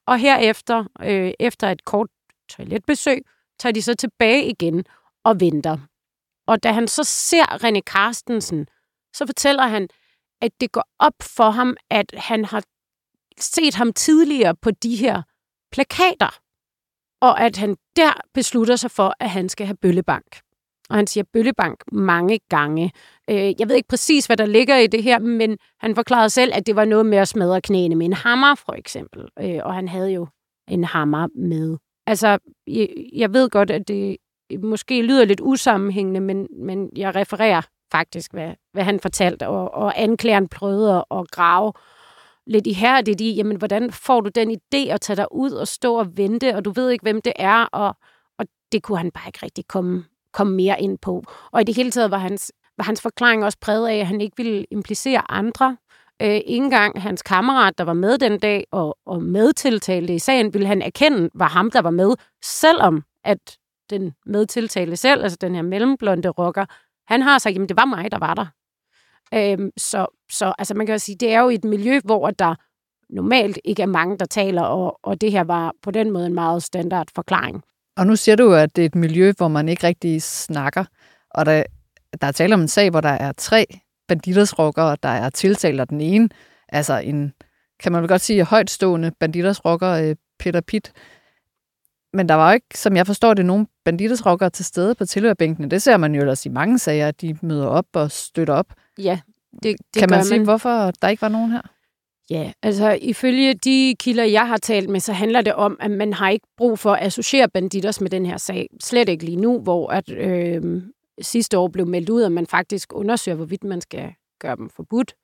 Og 0.06 0.20
herefter, 0.20 0.86
øh, 1.01 1.34
efter 1.39 1.70
et 1.70 1.86
kort 1.86 2.10
toiletbesøg, 2.50 3.22
tager 3.60 3.74
de 3.74 3.82
så 3.82 3.96
tilbage 3.96 4.46
igen 4.46 4.86
og 5.24 5.39
venter. 5.39 5.77
Og 6.48 6.63
da 6.63 6.72
han 6.72 6.88
så 6.88 7.03
ser 7.03 7.44
René 7.44 7.79
Carstensen, 7.79 8.68
så 9.13 9.25
fortæller 9.25 9.63
han, 9.63 9.89
at 10.41 10.51
det 10.62 10.72
går 10.72 10.88
op 11.00 11.13
for 11.22 11.50
ham, 11.50 11.77
at 11.89 12.13
han 12.18 12.46
har 12.46 12.63
set 13.39 13.75
ham 13.75 13.94
tidligere 13.94 14.56
på 14.56 14.72
de 14.72 14.96
her 14.96 15.22
plakater, 15.72 16.39
og 17.22 17.42
at 17.42 17.58
han 17.58 17.75
der 17.96 18.13
beslutter 18.34 18.75
sig 18.75 18.92
for, 18.92 19.13
at 19.20 19.30
han 19.30 19.50
skal 19.50 19.65
have 19.65 19.77
bøllebank. 19.82 20.39
Og 20.89 20.96
han 20.96 21.08
siger 21.08 21.24
bøllebank 21.34 21.84
mange 21.92 22.39
gange. 22.50 22.92
Øh, 23.30 23.60
jeg 23.60 23.70
ved 23.70 23.75
ikke 23.75 23.88
præcis, 23.88 24.25
hvad 24.25 24.38
der 24.38 24.46
ligger 24.46 24.77
i 24.77 24.88
det 24.88 25.04
her, 25.04 25.20
men 25.20 25.58
han 25.80 25.96
forklarede 25.96 26.30
selv, 26.30 26.51
at 26.56 26.68
det 26.68 26.75
var 26.75 26.86
noget 26.86 27.06
med 27.06 27.18
at 27.18 27.27
smadre 27.27 27.62
knæene 27.62 27.96
med 27.96 28.06
en 28.06 28.13
hammer, 28.13 28.56
for 28.56 28.74
eksempel. 28.74 29.27
Øh, 29.39 29.60
og 29.63 29.74
han 29.74 29.88
havde 29.88 30.12
jo 30.12 30.27
en 30.68 30.84
hammer 30.84 31.27
med. 31.36 31.77
Altså, 32.08 32.38
jeg, 32.68 32.89
jeg 33.13 33.34
ved 33.34 33.50
godt, 33.50 33.72
at 33.72 33.88
det 33.88 34.18
måske 34.63 35.01
lyder 35.01 35.25
lidt 35.25 35.42
usammenhængende, 35.44 36.20
men, 36.20 36.48
men 36.60 36.89
jeg 36.96 37.15
refererer 37.15 37.62
faktisk, 37.92 38.34
hvad, 38.34 38.54
hvad 38.74 38.84
han 38.84 39.00
fortalte, 39.00 39.48
og, 39.48 39.74
og 39.74 40.01
anklageren 40.01 40.48
prøvede 40.48 40.96
at, 40.96 41.20
at 41.20 41.32
grave 41.32 41.74
lidt 42.48 42.68
ihærdigt 42.68 43.22
i, 43.22 43.36
jamen, 43.36 43.58
hvordan 43.58 43.92
får 43.92 44.22
du 44.22 44.30
den 44.36 44.52
idé 44.52 44.90
at 44.90 45.02
tage 45.02 45.18
dig 45.18 45.28
ud 45.32 45.52
og 45.52 45.68
stå 45.68 45.96
og 45.96 46.18
vente, 46.18 46.56
og 46.56 46.66
du 46.66 46.72
ved 46.72 46.90
ikke, 46.90 47.04
hvem 47.04 47.22
det 47.22 47.34
er, 47.36 47.64
og, 47.64 47.96
og 48.38 48.46
det 48.72 48.84
kunne 48.84 48.98
han 48.98 49.12
bare 49.12 49.28
ikke 49.28 49.40
rigtig 49.44 49.68
komme, 49.68 50.06
komme 50.34 50.56
mere 50.56 50.82
ind 50.82 50.98
på. 50.98 51.24
Og 51.52 51.62
i 51.62 51.64
det 51.64 51.75
hele 51.75 51.92
taget 51.92 52.12
var 52.12 52.18
hans, 52.18 52.52
var 52.78 52.84
hans 52.84 53.02
forklaring 53.02 53.44
også 53.46 53.58
præget 53.62 53.88
af, 53.88 53.96
at 53.96 54.08
han 54.08 54.22
ikke 54.22 54.38
ville 54.38 54.66
implicere 54.72 55.32
andre. 55.32 55.78
Øh, 56.22 56.28
ikke 56.28 56.44
engang 56.48 57.02
hans 57.02 57.22
kammerat, 57.22 57.78
der 57.78 57.84
var 57.84 57.94
med 57.94 58.18
den 58.18 58.40
dag 58.40 58.66
og, 58.72 58.98
og 59.06 59.24
medtiltalte 59.24 60.14
i 60.14 60.20
sagen, 60.20 60.54
ville 60.54 60.68
han 60.68 60.82
erkende, 60.82 61.30
var 61.34 61.48
ham, 61.48 61.72
der 61.72 61.82
var 61.82 61.90
med, 61.90 62.16
selvom 62.44 63.04
at 63.24 63.58
den 63.90 64.14
medtiltalte 64.25 64.98
selv, 64.98 65.24
altså 65.24 65.38
den 65.42 65.56
her 65.56 65.62
mellemblonde 65.62 66.30
rocker, 66.30 66.66
han 67.08 67.22
har 67.22 67.38
sagt, 67.38 67.54
jamen 67.54 67.70
det 67.70 67.78
var 67.78 67.86
mig, 67.86 68.12
der 68.12 68.18
var 68.18 68.34
der. 68.34 68.46
Øhm, 69.36 69.72
så, 69.77 70.06
så 70.32 70.54
altså 70.58 70.74
man 70.74 70.86
kan 70.86 70.94
jo 70.94 71.00
sige, 71.00 71.15
det 71.20 71.34
er 71.34 71.39
jo 71.39 71.50
et 71.50 71.63
miljø, 71.63 72.00
hvor 72.04 72.32
der 72.32 72.56
normalt 73.10 73.60
ikke 73.65 73.82
er 73.82 73.88
mange, 73.88 74.18
der 74.18 74.25
taler, 74.25 74.62
og, 74.62 75.00
og 75.04 75.22
det 75.22 75.32
her 75.32 75.44
var 75.44 75.74
på 75.82 75.92
den 75.92 76.12
måde 76.12 76.25
en 76.25 76.34
meget 76.34 76.63
standard 76.63 77.08
forklaring. 77.15 77.63
Og 77.98 78.08
nu 78.08 78.15
siger 78.15 78.36
du, 78.36 78.54
at 78.54 78.75
det 78.75 78.82
er 78.82 78.86
et 78.86 78.96
miljø, 78.96 79.34
hvor 79.38 79.48
man 79.48 79.70
ikke 79.70 79.88
rigtig 79.88 80.22
snakker. 80.22 80.86
Og 81.30 81.46
der, 81.46 81.63
der 82.22 82.27
er 82.27 82.32
tale 82.32 82.54
om 82.54 82.62
en 82.62 82.68
sag, 82.68 82.89
hvor 82.89 83.01
der 83.01 83.10
er 83.10 83.32
tre 83.38 83.65
banditersrockere, 84.08 84.98
der 85.04 85.10
er 85.10 85.30
tiltalt, 85.30 85.82
og 85.82 85.89
den 85.89 86.01
ene, 86.01 86.30
altså 86.70 86.98
en, 86.98 87.34
kan 87.80 87.92
man 87.92 88.01
vel 88.01 88.10
godt 88.10 88.22
sige, 88.22 88.44
højtstående 88.44 89.12
banditersrocker, 89.20 89.89
øh, 89.89 90.15
Peter 90.39 90.62
Pitt. 90.62 90.92
Men 92.13 92.30
der 92.30 92.36
var 92.36 92.50
jo 92.50 92.54
ikke, 92.54 92.80
som 92.80 92.96
jeg 92.96 93.08
forstår 93.08 93.34
det, 93.34 93.46
nogen 93.46 93.68
banditersrockere 93.86 94.50
til 94.50 94.65
stede 94.65 94.96
på 94.96 95.06
tilhørbænkene. 95.06 95.70
Det 95.70 95.82
ser 95.82 95.98
man 95.98 96.15
jo 96.15 96.22
ellers 96.22 96.46
i 96.46 96.50
mange 96.50 96.80
sager, 96.80 97.08
at 97.08 97.22
de 97.22 97.38
møder 97.42 97.68
op 97.68 97.86
og 97.94 98.12
støtter 98.12 98.54
op. 98.54 98.74
Ja, 99.00 99.20
det, 99.54 99.64
det 99.64 99.78
kan 99.94 100.10
gør 100.10 100.16
man 100.16 100.25
sige, 100.25 100.44
hvorfor 100.44 100.92
der 100.92 101.08
ikke 101.08 101.22
var 101.22 101.30
nogen 101.30 101.52
her? 101.52 101.62
Ja, 102.30 102.52
altså 102.62 102.98
ifølge 103.02 103.54
de 103.54 103.96
kilder, 104.00 104.24
jeg 104.24 104.48
har 104.48 104.58
talt 104.58 104.90
med, 104.90 105.00
så 105.00 105.14
handler 105.14 105.42
det 105.42 105.54
om, 105.54 105.78
at 105.80 105.92
man 105.92 106.14
har 106.14 106.30
ikke 106.30 106.48
brug 106.58 106.80
for 106.80 106.94
at 106.94 107.06
associere 107.06 107.50
banditers 107.50 108.02
med 108.02 108.10
den 108.10 108.25
her 108.25 108.38
sag. 108.38 108.68
Slet 108.84 109.10
ikke 109.10 109.25
lige 109.25 109.38
nu, 109.38 109.60
hvor 109.60 109.88
at, 109.88 110.10
øh, 110.10 110.82
sidste 111.22 111.58
år 111.58 111.68
blev 111.68 111.88
meldt 111.88 112.10
ud, 112.10 112.24
at 112.24 112.32
man 112.32 112.48
faktisk 112.48 112.94
undersøger, 112.96 113.36
hvorvidt 113.36 113.64
man 113.64 113.82
skal 113.82 114.14
gøre 114.40 114.56
dem 114.56 114.70
forbudt. 114.70 115.16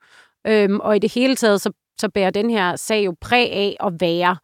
Øhm, 0.47 0.79
og 0.79 0.95
i 0.95 0.99
det 0.99 1.13
hele 1.13 1.35
taget, 1.35 1.61
så, 1.61 1.71
så 1.99 2.09
bærer 2.09 2.29
den 2.29 2.49
her 2.49 2.75
sag 2.75 3.05
jo 3.05 3.15
præg 3.21 3.51
af 3.51 3.77
at 3.79 3.93
være 3.99 4.37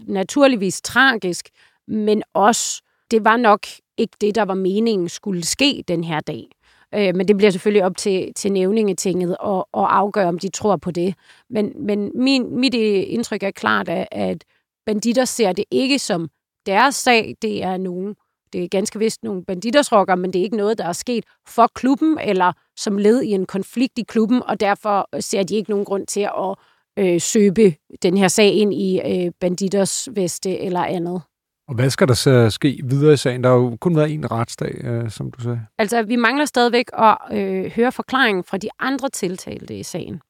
naturligvis 0.00 0.80
tragisk, 0.80 1.48
men 1.88 2.22
også, 2.34 2.82
det 3.10 3.24
var 3.24 3.36
nok 3.36 3.66
ikke 3.96 4.16
det, 4.20 4.34
der 4.34 4.42
var 4.42 4.54
meningen 4.54 5.08
skulle 5.08 5.44
ske 5.44 5.84
den 5.88 6.04
her 6.04 6.20
dag. 6.20 6.48
Øh, 6.94 7.16
men 7.16 7.28
det 7.28 7.36
bliver 7.36 7.50
selvfølgelig 7.50 7.84
op 7.84 7.96
til, 7.96 8.34
til 8.34 8.52
nævningetinget 8.52 9.36
at, 9.44 9.56
at 9.56 9.86
afgøre, 9.90 10.28
om 10.28 10.38
de 10.38 10.48
tror 10.48 10.76
på 10.76 10.90
det. 10.90 11.14
Men, 11.50 11.72
men 11.86 12.10
min, 12.14 12.60
mit 12.60 12.74
øh, 12.74 13.02
indtryk 13.06 13.42
er 13.42 13.50
klart, 13.50 13.88
at, 13.88 14.08
at 14.12 14.44
banditter 14.86 15.24
ser 15.24 15.52
det 15.52 15.64
ikke 15.70 15.98
som 15.98 16.28
deres 16.66 16.94
sag. 16.94 17.36
Det 17.42 17.62
er 17.62 17.76
nogen, 17.76 18.14
det 18.52 18.64
er 18.64 18.68
ganske 18.68 18.98
vist 18.98 19.22
nogle 19.22 19.44
banditersrokker, 19.44 20.14
men 20.14 20.32
det 20.32 20.38
er 20.38 20.42
ikke 20.42 20.56
noget, 20.56 20.78
der 20.78 20.84
er 20.84 20.92
sket 20.92 21.24
for 21.48 21.70
klubben 21.74 22.18
eller 22.18 22.52
som 22.76 22.98
led 22.98 23.22
i 23.22 23.30
en 23.30 23.46
konflikt 23.46 23.98
i 23.98 24.02
klubben, 24.02 24.42
og 24.42 24.60
derfor 24.60 25.08
øh, 25.14 25.22
ser 25.22 25.42
de 25.42 25.56
ikke 25.56 25.70
nogen 25.70 25.84
grund 25.84 26.06
til 26.06 26.20
at 26.20 26.56
øh, 26.98 27.20
søbe 27.20 27.74
den 28.02 28.16
her 28.16 28.28
sag 28.28 28.52
ind 28.52 28.74
i 28.74 29.00
øh, 29.00 29.32
banditers 29.40 30.08
veste 30.12 30.58
eller 30.58 30.84
andet. 30.84 31.22
Og 31.68 31.74
hvad 31.74 31.90
skal 31.90 32.08
der 32.08 32.14
så 32.14 32.50
ske 32.50 32.80
videre 32.84 33.12
i 33.12 33.16
sagen? 33.16 33.44
Der 33.44 33.50
har 33.50 33.56
jo 33.56 33.76
kun 33.80 33.96
været 33.96 34.12
en 34.12 34.30
retsdag, 34.30 34.84
øh, 34.84 35.10
som 35.10 35.30
du 35.30 35.40
sagde. 35.40 35.66
Altså, 35.78 36.02
vi 36.02 36.16
mangler 36.16 36.44
stadigvæk 36.44 36.86
at 36.92 37.16
øh, 37.32 37.70
høre 37.70 37.92
forklaringen 37.92 38.44
fra 38.44 38.56
de 38.56 38.68
andre 38.78 39.08
tiltalte 39.08 39.74
i 39.74 39.82
sagen. 39.82 40.20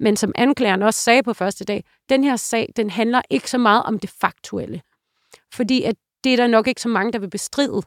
Men 0.00 0.16
som 0.16 0.32
anklageren 0.34 0.82
også 0.82 1.00
sagde 1.00 1.22
på 1.22 1.32
første 1.32 1.64
dag, 1.64 1.84
den 2.08 2.24
her 2.24 2.36
sag, 2.36 2.72
den 2.76 2.90
handler 2.90 3.22
ikke 3.30 3.50
så 3.50 3.58
meget 3.58 3.82
om 3.82 3.98
det 3.98 4.10
faktuelle. 4.10 4.80
Fordi 5.54 5.82
at 5.82 5.96
det 6.24 6.32
er 6.32 6.36
der 6.36 6.46
nok 6.46 6.68
ikke 6.68 6.80
så 6.80 6.88
mange, 6.88 7.12
der 7.12 7.18
vil 7.18 7.30
bestride. 7.30 7.82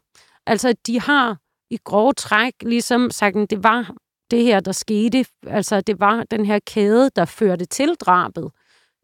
Altså, 0.48 0.74
de 0.88 1.01
har 1.01 1.38
i 1.70 1.77
grove 1.84 2.13
træk 2.13 2.53
ligesom 2.62 3.12
sagt, 3.12 3.38
at 3.38 3.50
det 3.50 3.63
var 3.63 3.96
det 4.31 4.43
her, 4.43 4.60
der 4.60 4.72
skete. 4.72 5.25
Altså, 5.48 5.81
det 5.81 6.00
var 6.00 6.24
den 6.31 6.46
her 6.46 6.60
kæde, 6.67 7.10
der 7.15 7.25
førte 7.25 7.65
til 7.65 7.96
drabet. 7.96 8.51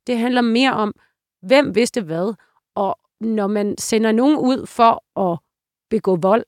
Det 0.08 0.18
handler 0.18 0.42
mere 0.42 0.74
om, 0.74 0.94
hvem 1.42 1.76
vidste 1.76 2.02
hvad, 2.02 2.34
og 2.76 3.00
når 3.22 3.48
man 3.48 3.78
sender 3.78 4.12
nogen 4.12 4.38
ud 4.38 4.66
for 4.66 5.20
at 5.32 5.40
begå 5.90 6.16
vold, 6.16 6.44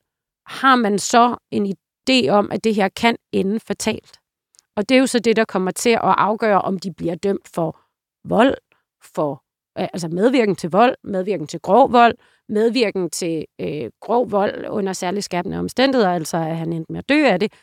har 0.45 0.75
man 0.75 0.99
så 0.99 1.35
en 1.51 1.65
idé 1.65 2.29
om, 2.29 2.51
at 2.51 2.63
det 2.63 2.75
her 2.75 2.89
kan 2.89 3.15
ende 3.31 3.59
fatalt. 3.59 4.19
Og 4.75 4.89
det 4.89 4.95
er 4.95 4.99
jo 4.99 5.07
så 5.07 5.19
det, 5.19 5.35
der 5.35 5.45
kommer 5.45 5.71
til 5.71 5.89
at 5.89 5.99
afgøre, 6.01 6.61
om 6.61 6.79
de 6.79 6.93
bliver 6.93 7.15
dømt 7.15 7.47
for 7.47 7.79
vold, 8.23 8.55
for 9.13 9.43
øh, 9.79 9.87
altså 9.93 10.07
medvirken 10.07 10.55
til 10.55 10.71
vold, 10.71 10.95
medvirken 11.03 11.47
til 11.47 11.59
grov 11.59 11.91
vold, 11.91 12.15
medvirken 12.49 13.09
til 13.09 13.45
øh, 13.61 13.89
grov 14.01 14.31
vold 14.31 14.65
under 14.69 14.93
særlig 14.93 15.23
skærpende 15.23 15.59
omstændigheder, 15.59 16.11
altså 16.11 16.37
at 16.37 16.57
han 16.57 16.73
endte 16.73 16.91
med 16.91 16.99
at 16.99 17.09
dø 17.09 17.25
af 17.25 17.39
det, 17.39 17.53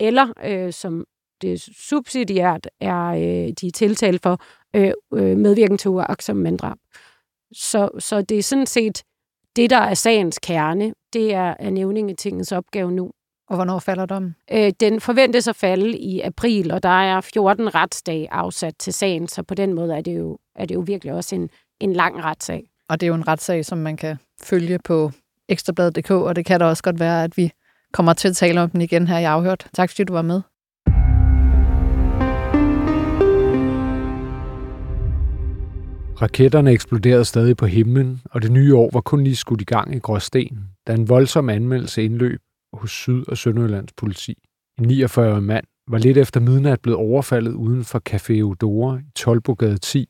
eller 0.00 0.32
øh, 0.44 0.72
som 0.72 1.04
det 1.42 1.60
subsidiært 1.60 2.68
er 2.80 3.06
øh, 3.06 3.52
de 3.60 3.66
er 3.66 3.72
tiltalt 3.74 4.22
for 4.22 4.42
øh, 4.76 4.92
øh, 5.14 5.36
medvirken 5.36 5.78
til 5.78 5.90
uagtsom 5.90 6.36
manddrab. 6.36 6.78
Så, 7.52 7.88
så 7.98 8.22
det 8.22 8.38
er 8.38 8.42
sådan 8.42 8.66
set 8.66 9.02
det, 9.56 9.70
der 9.70 9.78
er 9.78 9.94
sagens 9.94 10.38
kerne. 10.38 10.94
Det 11.12 11.34
er, 11.34 11.54
er 11.58 11.70
nævningetingets 11.70 12.52
opgave 12.52 12.92
nu. 12.92 13.10
Og 13.48 13.56
hvornår 13.56 13.78
falder 13.78 14.06
dommen? 14.06 14.36
Øh, 14.52 14.72
den 14.80 15.00
forventes 15.00 15.48
at 15.48 15.56
falde 15.56 15.98
i 15.98 16.20
april, 16.20 16.72
og 16.72 16.82
der 16.82 17.02
er 17.02 17.20
14 17.20 17.74
retsdage 17.74 18.32
afsat 18.32 18.74
til 18.78 18.92
sagen, 18.92 19.28
så 19.28 19.42
på 19.42 19.54
den 19.54 19.74
måde 19.74 19.96
er 19.96 20.00
det 20.00 20.18
jo, 20.18 20.38
er 20.54 20.66
det 20.66 20.74
jo 20.74 20.80
virkelig 20.80 21.14
også 21.14 21.34
en, 21.34 21.50
en 21.80 21.92
lang 21.92 22.24
retssag. 22.24 22.70
Og 22.88 23.00
det 23.00 23.06
er 23.06 23.08
jo 23.08 23.14
en 23.14 23.28
retssag, 23.28 23.64
som 23.64 23.78
man 23.78 23.96
kan 23.96 24.16
følge 24.42 24.78
på 24.78 25.10
ekstrabladet.dk, 25.48 26.10
og 26.10 26.36
det 26.36 26.46
kan 26.46 26.60
da 26.60 26.66
også 26.66 26.82
godt 26.82 27.00
være, 27.00 27.24
at 27.24 27.36
vi 27.36 27.52
kommer 27.92 28.12
til 28.12 28.28
at 28.28 28.36
tale 28.36 28.60
om 28.60 28.70
den 28.70 28.80
igen 28.80 29.06
her 29.06 29.18
i 29.18 29.24
Afhørt. 29.24 29.66
Tak 29.74 29.90
fordi 29.90 30.04
du 30.04 30.12
var 30.12 30.22
med. 30.22 30.42
Raketterne 36.22 36.72
eksploderede 36.72 37.24
stadig 37.24 37.56
på 37.56 37.66
himlen, 37.66 38.20
og 38.24 38.42
det 38.42 38.52
nye 38.52 38.76
år 38.76 38.90
var 38.92 39.00
kun 39.00 39.24
lige 39.24 39.36
skudt 39.36 39.60
i 39.60 39.64
gang 39.64 39.94
i 39.94 39.98
Gråsten, 39.98 40.68
da 40.86 40.94
en 40.94 41.08
voldsom 41.08 41.48
anmeldelse 41.48 42.04
indløb 42.04 42.40
hos 42.72 42.90
Syd- 42.90 43.28
og 43.28 43.36
Sønderjyllands 43.36 43.92
politi. 43.92 44.34
En 44.78 44.90
49-årig 44.90 45.42
mand 45.42 45.64
var 45.88 45.98
lidt 45.98 46.18
efter 46.18 46.40
midnat 46.40 46.80
blevet 46.80 46.98
overfaldet 46.98 47.52
uden 47.52 47.84
for 47.84 48.02
Café 48.10 48.32
Eudora 48.32 48.98
i 48.98 49.10
Tolbogade 49.14 49.78
10, 49.78 50.06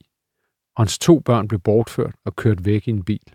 og 0.76 0.82
hans 0.82 0.98
to 0.98 1.18
børn 1.18 1.48
blev 1.48 1.60
bortført 1.60 2.14
og 2.24 2.36
kørt 2.36 2.64
væk 2.64 2.88
i 2.88 2.90
en 2.90 3.04
bil. 3.04 3.32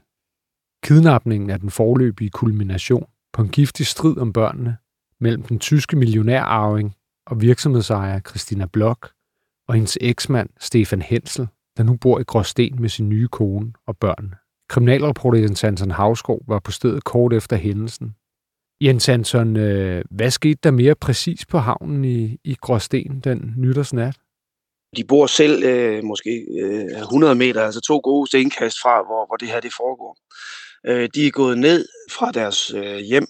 Kidnapningen 0.84 1.50
er 1.50 1.58
den 1.58 1.70
forløbige 1.70 2.30
kulmination 2.30 3.06
på 3.34 3.42
en 3.42 3.50
giftig 3.50 3.86
strid 3.86 4.18
om 4.18 4.34
børnene 4.34 4.78
mellem 5.20 5.44
den 5.44 5.60
tyske 5.60 5.96
millionærarving 5.96 6.96
og 7.26 7.42
virksomhedsejer 7.42 8.20
Christina 8.20 8.66
Block 8.66 9.12
og 9.68 9.76
hendes 9.76 9.98
eksmand 10.02 10.50
Stefan 10.60 11.02
Hensel, 11.02 11.48
der 11.78 11.84
nu 11.84 11.98
bor 12.02 12.20
i 12.20 12.24
Gråsten 12.24 12.82
med 12.82 12.90
sin 12.90 13.10
nye 13.10 13.28
kone 13.28 13.74
og 13.88 13.98
børn. 13.98 14.36
Kriminalreporter 14.70 15.40
Jens 15.40 15.62
Hansen 15.62 15.92
Havskov 15.92 16.42
var 16.48 16.60
på 16.60 16.72
stedet 16.72 17.04
kort 17.04 17.34
efter 17.34 17.56
hændelsen. 17.56 18.16
Jens 18.82 19.06
Hansen, 19.06 19.58
øh, 19.58 20.04
hvad 20.12 20.32
skete 20.32 20.60
der 20.64 20.72
mere 20.72 20.96
præcis 20.96 21.46
på 21.46 21.58
havnen 21.58 22.06
i, 22.06 22.38
i 22.44 22.56
Gråsten 22.62 23.20
den 23.20 23.54
nytårsnat? 23.58 24.16
De 24.98 25.04
bor 25.04 25.26
selv 25.26 25.64
øh, 25.64 26.04
måske 26.04 26.46
øh, 26.62 27.02
100 27.02 27.36
meter, 27.36 27.62
altså 27.62 27.82
to 27.82 28.02
gode 28.04 28.28
stenkast 28.28 28.78
fra, 28.82 29.04
hvor, 29.04 29.28
hvor 29.28 29.36
det 29.36 29.48
her 29.48 29.60
det 29.60 29.74
foregår. 29.78 30.18
Øh, 30.88 31.10
de 31.16 31.28
er 31.28 31.32
gået 31.32 31.58
ned 31.58 31.88
fra 32.12 32.32
deres 32.32 32.74
øh, 32.74 32.98
hjem 32.98 33.28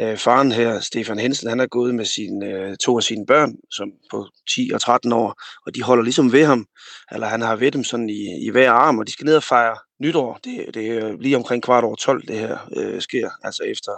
Øh, 0.00 0.16
faren 0.16 0.52
her, 0.52 0.80
Stefan 0.80 1.18
Hensen, 1.18 1.48
han 1.48 1.60
er 1.60 1.66
gået 1.66 1.94
med 1.94 2.04
sine, 2.04 2.46
øh, 2.46 2.76
to 2.76 2.96
af 2.96 3.02
sine 3.02 3.26
børn, 3.26 3.52
som 3.70 3.88
på 4.10 4.26
10 4.54 4.70
og 4.74 4.80
13 4.80 5.12
år, 5.12 5.42
og 5.66 5.74
de 5.74 5.82
holder 5.82 6.04
ligesom 6.04 6.32
ved 6.32 6.44
ham, 6.44 6.66
eller 7.12 7.26
han 7.26 7.40
har 7.40 7.56
ved 7.56 7.72
dem 7.72 7.84
sådan 7.84 8.10
i, 8.10 8.46
i 8.46 8.50
hver 8.50 8.70
arm, 8.70 8.98
og 8.98 9.06
de 9.06 9.12
skal 9.12 9.24
ned 9.24 9.36
og 9.36 9.42
fejre 9.42 9.76
nytår. 10.00 10.38
Det, 10.44 10.74
det 10.74 10.88
er 10.88 11.16
lige 11.20 11.36
omkring 11.36 11.62
kvart 11.62 11.84
over 11.84 11.96
12, 11.96 12.26
det 12.26 12.38
her 12.38 12.58
øh, 12.76 13.00
sker, 13.00 13.30
altså 13.42 13.62
efter 13.62 13.92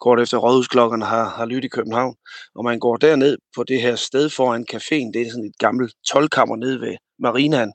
kort 0.00 0.20
efter 0.20 0.38
rådhusklokkerne 0.38 1.04
har, 1.04 1.28
har 1.28 1.46
lyttet 1.46 1.64
i 1.64 1.68
København. 1.68 2.14
Og 2.54 2.64
man 2.64 2.78
går 2.78 2.96
derned 2.96 3.38
på 3.56 3.64
det 3.64 3.82
her 3.82 3.96
sted 3.96 4.30
foran 4.30 4.66
caféen, 4.72 5.12
det 5.14 5.22
er 5.22 5.30
sådan 5.30 5.44
et 5.44 5.58
gammelt 5.58 5.94
tolkammer 6.12 6.56
nede 6.56 6.80
ved 6.80 6.96
marinaen, 7.18 7.72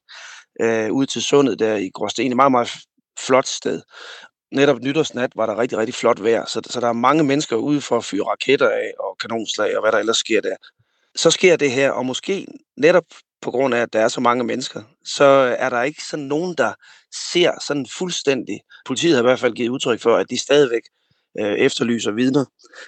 øh, 0.62 0.92
ud 0.92 1.06
til 1.06 1.24
sundet 1.24 1.60
der 1.60 1.76
i 1.76 1.90
Gråsten. 1.94 2.32
Et 2.32 2.36
meget, 2.36 2.52
meget 2.52 2.70
flot 3.26 3.48
sted 3.48 3.82
netop 4.52 4.82
nytårsnat 4.82 5.32
var 5.36 5.46
der 5.46 5.60
rigtig, 5.60 5.78
rigtig 5.78 5.96
flot 5.96 6.24
vejr, 6.24 6.46
så, 6.46 6.62
så 6.70 6.80
der 6.80 6.88
er 6.88 6.94
mange 6.94 7.24
mennesker 7.24 7.56
ude 7.56 7.82
for 7.82 7.98
at 7.98 8.06
fyre 8.06 8.24
raketter 8.24 8.70
af 8.70 8.92
og 9.00 9.18
kanonslag 9.18 9.78
og 9.78 9.84
hvad 9.84 9.92
der 9.92 9.98
ellers 9.98 10.18
sker 10.18 10.42
der. 10.42 10.56
Så 11.16 11.32
sker 11.32 11.56
det 11.56 11.72
her, 11.72 11.92
og 11.92 12.06
måske 12.06 12.48
netop 12.78 13.06
på 13.42 13.52
grund 13.52 13.74
af, 13.74 13.82
at 13.82 13.94
der 13.94 14.00
er 14.00 14.08
så 14.08 14.22
mange 14.22 14.44
mennesker, 14.44 14.82
så 15.06 15.56
er 15.60 15.70
der 15.70 15.84
ikke 15.84 16.04
sådan 16.04 16.26
nogen, 16.26 16.56
der 16.58 16.74
ser 17.32 17.52
sådan 17.68 17.88
fuldstændig. 17.98 18.60
Politiet 18.86 19.14
har 19.14 19.22
i 19.22 19.28
hvert 19.28 19.40
fald 19.40 19.54
givet 19.54 19.70
udtryk 19.70 20.00
for, 20.00 20.16
at 20.16 20.30
de 20.30 20.38
stadigvæk 20.40 20.82
øh, 21.40 21.54
efterlyser 21.54 22.12
vidner. 22.12 22.46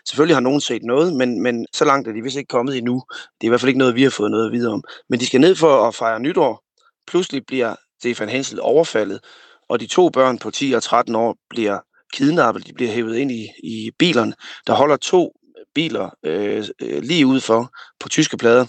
Selvfølgelig 0.09 0.35
har 0.35 0.41
nogen 0.41 0.61
set 0.61 0.83
noget, 0.83 1.15
men, 1.15 1.41
men 1.41 1.65
så 1.73 1.85
langt 1.85 2.07
er 2.07 2.13
de 2.13 2.21
vist 2.21 2.37
ikke 2.37 2.47
kommet 2.47 2.77
endnu. 2.77 3.03
Det 3.11 3.41
er 3.41 3.47
i 3.47 3.49
hvert 3.49 3.61
fald 3.61 3.69
ikke 3.69 3.79
noget, 3.79 3.95
vi 3.95 4.03
har 4.03 4.09
fået 4.09 4.31
noget 4.31 4.51
videre 4.51 4.73
om. 4.73 4.83
Men 5.09 5.19
de 5.19 5.25
skal 5.25 5.41
ned 5.41 5.55
for 5.55 5.87
at 5.87 5.95
fejre 5.95 6.19
nytår. 6.19 6.63
Pludselig 7.07 7.45
bliver 7.45 7.75
Stefan 7.99 8.29
Hensel 8.29 8.59
overfaldet, 8.61 9.19
og 9.69 9.79
de 9.79 9.87
to 9.87 10.09
børn 10.09 10.37
på 10.37 10.51
10 10.51 10.71
og 10.71 10.83
13 10.83 11.15
år 11.15 11.35
bliver 11.49 11.79
kidnappet, 12.13 12.67
de 12.67 12.73
bliver 12.73 12.91
hævet 12.91 13.17
ind 13.17 13.31
i, 13.31 13.47
i 13.63 13.91
bilerne. 13.99 14.33
Der 14.67 14.73
holder 14.73 14.97
to 14.97 15.33
øh, 15.57 15.65
biler 15.75 16.09
øh, 16.25 16.65
øh, 16.81 17.03
lige 17.03 17.25
udenfor 17.27 17.71
på 17.99 18.09
tyske 18.09 18.37
plader. 18.37 18.65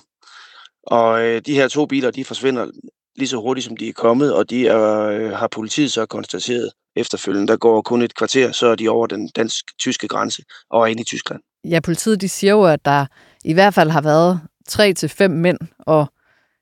Og 0.83 1.23
øh, 1.27 1.43
de 1.47 1.55
her 1.55 1.69
to 1.69 1.87
biler, 1.87 2.11
de 2.11 2.25
forsvinder 2.25 2.67
lige 3.17 3.29
så 3.29 3.37
hurtigt, 3.37 3.67
som 3.67 3.77
de 3.77 3.89
er 3.89 3.93
kommet, 3.93 4.35
og 4.35 4.51
de 4.51 4.67
er, 4.69 5.01
øh, 5.01 5.31
har 5.31 5.49
politiet 5.49 5.93
så 5.93 6.07
konstateret 6.07 6.71
efterfølgende. 6.97 7.49
Der 7.49 7.57
går 7.57 7.83
kun 7.83 8.03
et 8.03 8.15
kvarter, 8.15 8.53
så 8.53 8.67
er 8.67 8.75
de 8.75 8.89
over 8.89 9.07
den 9.07 9.29
dansk-tyske 9.29 10.09
grænse 10.09 10.43
og 10.71 10.83
er 10.83 10.87
inde 10.87 11.03
i 11.03 11.05
Tyskland. 11.05 11.41
Ja, 11.65 11.81
politiet 11.81 12.21
de 12.21 12.29
siger 12.29 12.53
jo, 12.53 12.65
at 12.65 12.85
der 12.85 13.07
i 13.45 13.53
hvert 13.53 13.75
fald 13.75 13.91
har 13.91 14.01
været 14.01 14.41
tre 14.69 14.93
til 14.93 15.09
fem 15.09 15.31
mænd, 15.31 15.59
og 15.79 16.07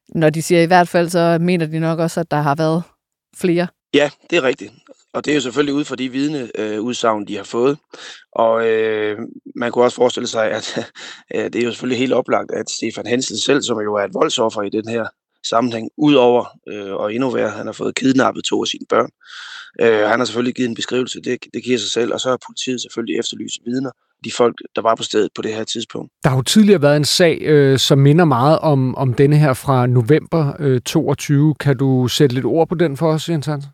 når 0.09 0.31
de 0.31 0.43
siger 0.43 0.63
i 0.63 0.67
hvert 0.67 0.89
fald, 0.89 1.09
så 1.09 1.39
mener 1.41 1.67
de 1.67 1.79
nok 1.79 1.99
også, 1.99 2.21
at 2.21 2.31
der 2.31 2.37
har 2.37 2.55
været 2.55 2.83
flere. 3.37 3.67
Ja, 3.95 4.11
det 4.31 4.37
er 4.37 4.43
rigtigt. 4.43 4.73
og 5.13 5.25
det 5.25 5.31
er 5.31 5.35
jo 5.35 5.41
selvfølgelig 5.41 5.75
ud 5.75 5.85
fra 5.85 5.97
de 5.97 6.09
vidneudsagn, 6.09 7.23
øh, 7.23 7.29
de 7.29 7.37
har 7.37 7.45
fået. 7.45 7.79
Og 8.33 8.69
øh, 8.69 9.19
man 9.57 9.73
kunne 9.73 9.85
også 9.85 9.97
forestille 9.97 10.27
sig, 10.27 10.51
at 10.51 10.79
øh, 11.35 11.45
det 11.45 11.57
er 11.57 11.65
jo 11.65 11.71
selvfølgelig 11.71 11.99
helt 11.99 12.13
oplagt, 12.13 12.51
at 12.51 12.71
Stefan 12.71 13.07
Hensel 13.07 13.41
selv, 13.41 13.63
som 13.63 13.81
jo 13.81 13.95
er 13.95 14.05
et 14.05 14.15
voldsoffer 14.15 14.63
i 14.63 14.71
den 14.71 14.89
her 14.89 15.07
sammenhæng, 15.47 15.91
udover 15.97 16.45
øh, 16.69 16.95
og 16.95 17.15
endnu 17.15 17.31
værre, 17.31 17.51
han 17.51 17.67
har 17.67 17.73
fået 17.73 17.95
kidnappet 17.95 18.45
to 18.45 18.63
af 18.63 18.67
sine 18.67 18.87
børn. 18.89 19.11
Øh, 19.81 20.09
han 20.09 20.21
har 20.21 20.25
selvfølgelig 20.25 20.55
givet 20.55 20.69
en 20.69 20.75
beskrivelse, 20.75 21.21
det, 21.21 21.39
det 21.55 21.65
giver 21.65 21.79
sig 21.79 21.91
selv, 21.91 22.13
og 22.13 22.21
så 22.21 22.29
har 22.29 22.39
politiet 22.47 22.81
selvfølgelig 22.81 23.19
efterlyst 23.19 23.59
vidner, 23.65 23.91
de 24.25 24.31
folk, 24.37 24.55
der 24.77 24.83
var 24.83 24.95
på 24.95 25.03
stedet 25.03 25.29
på 25.35 25.43
det 25.43 25.55
her 25.55 25.65
tidspunkt. 25.65 26.13
Der 26.25 26.31
har 26.31 26.37
jo 26.37 26.43
tidligere 26.43 26.83
været 26.83 26.97
en 26.97 27.05
sag, 27.05 27.39
øh, 27.41 27.79
som 27.79 27.99
minder 27.99 28.25
meget 28.25 28.59
om, 28.59 28.95
om 28.95 29.15
denne 29.15 29.37
her 29.37 29.53
fra 29.53 29.87
november 29.87 30.53
øh, 30.59 30.81
22. 30.81 31.55
Kan 31.55 31.77
du 31.77 32.09
sætte 32.09 32.35
lidt 32.35 32.45
ord 32.45 32.69
på 32.69 32.75
den 32.75 32.97
for 32.97 33.13
os, 33.13 33.29
Jens 33.29 33.47
Hansen? 33.47 33.71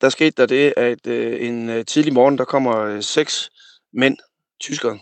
Der 0.00 0.08
skete 0.08 0.30
der 0.36 0.46
det, 0.46 0.74
at 0.76 1.06
øh, 1.06 1.46
en 1.46 1.70
øh, 1.70 1.84
tidlig 1.84 2.12
morgen, 2.12 2.38
der 2.38 2.44
kommer 2.44 2.76
øh, 2.78 3.02
seks 3.02 3.50
mænd, 3.92 4.16
tyskere, 4.60 4.98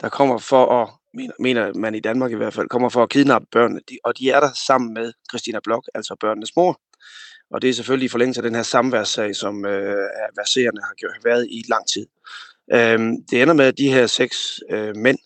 der 0.00 0.08
kommer 0.08 0.38
for 0.38 0.82
at, 0.82 0.90
mener, 1.14 1.32
mener 1.38 1.72
man 1.74 1.94
i 1.94 2.00
Danmark 2.00 2.32
i 2.32 2.34
hvert 2.34 2.54
fald, 2.54 2.68
kommer 2.68 2.88
for 2.88 3.02
at 3.02 3.10
kidnappe 3.10 3.46
børnene, 3.52 3.80
de, 3.88 3.98
og 4.04 4.18
de 4.18 4.30
er 4.30 4.40
der 4.40 4.50
sammen 4.66 4.94
med 4.94 5.12
Christina 5.30 5.58
Blok, 5.64 5.84
altså 5.94 6.16
børnenes 6.20 6.56
mor. 6.56 6.80
Og 7.50 7.62
det 7.62 7.70
er 7.70 7.74
selvfølgelig 7.74 8.06
i 8.06 8.08
forlængelse 8.08 8.38
af 8.38 8.42
den 8.42 8.54
her 8.54 8.62
samværssag, 8.62 9.36
som 9.36 9.64
øh, 9.64 10.08
verserende 10.36 10.82
har 10.82 10.94
været 11.24 11.46
i 11.50 11.64
lang 11.68 11.88
tid. 11.88 12.06
Øhm, 12.72 13.24
det 13.30 13.42
ender 13.42 13.54
med, 13.54 13.64
at 13.64 13.78
de 13.78 13.92
her 13.92 14.06
seks 14.06 14.36
øh, 14.70 14.96
mænd, 14.96 15.18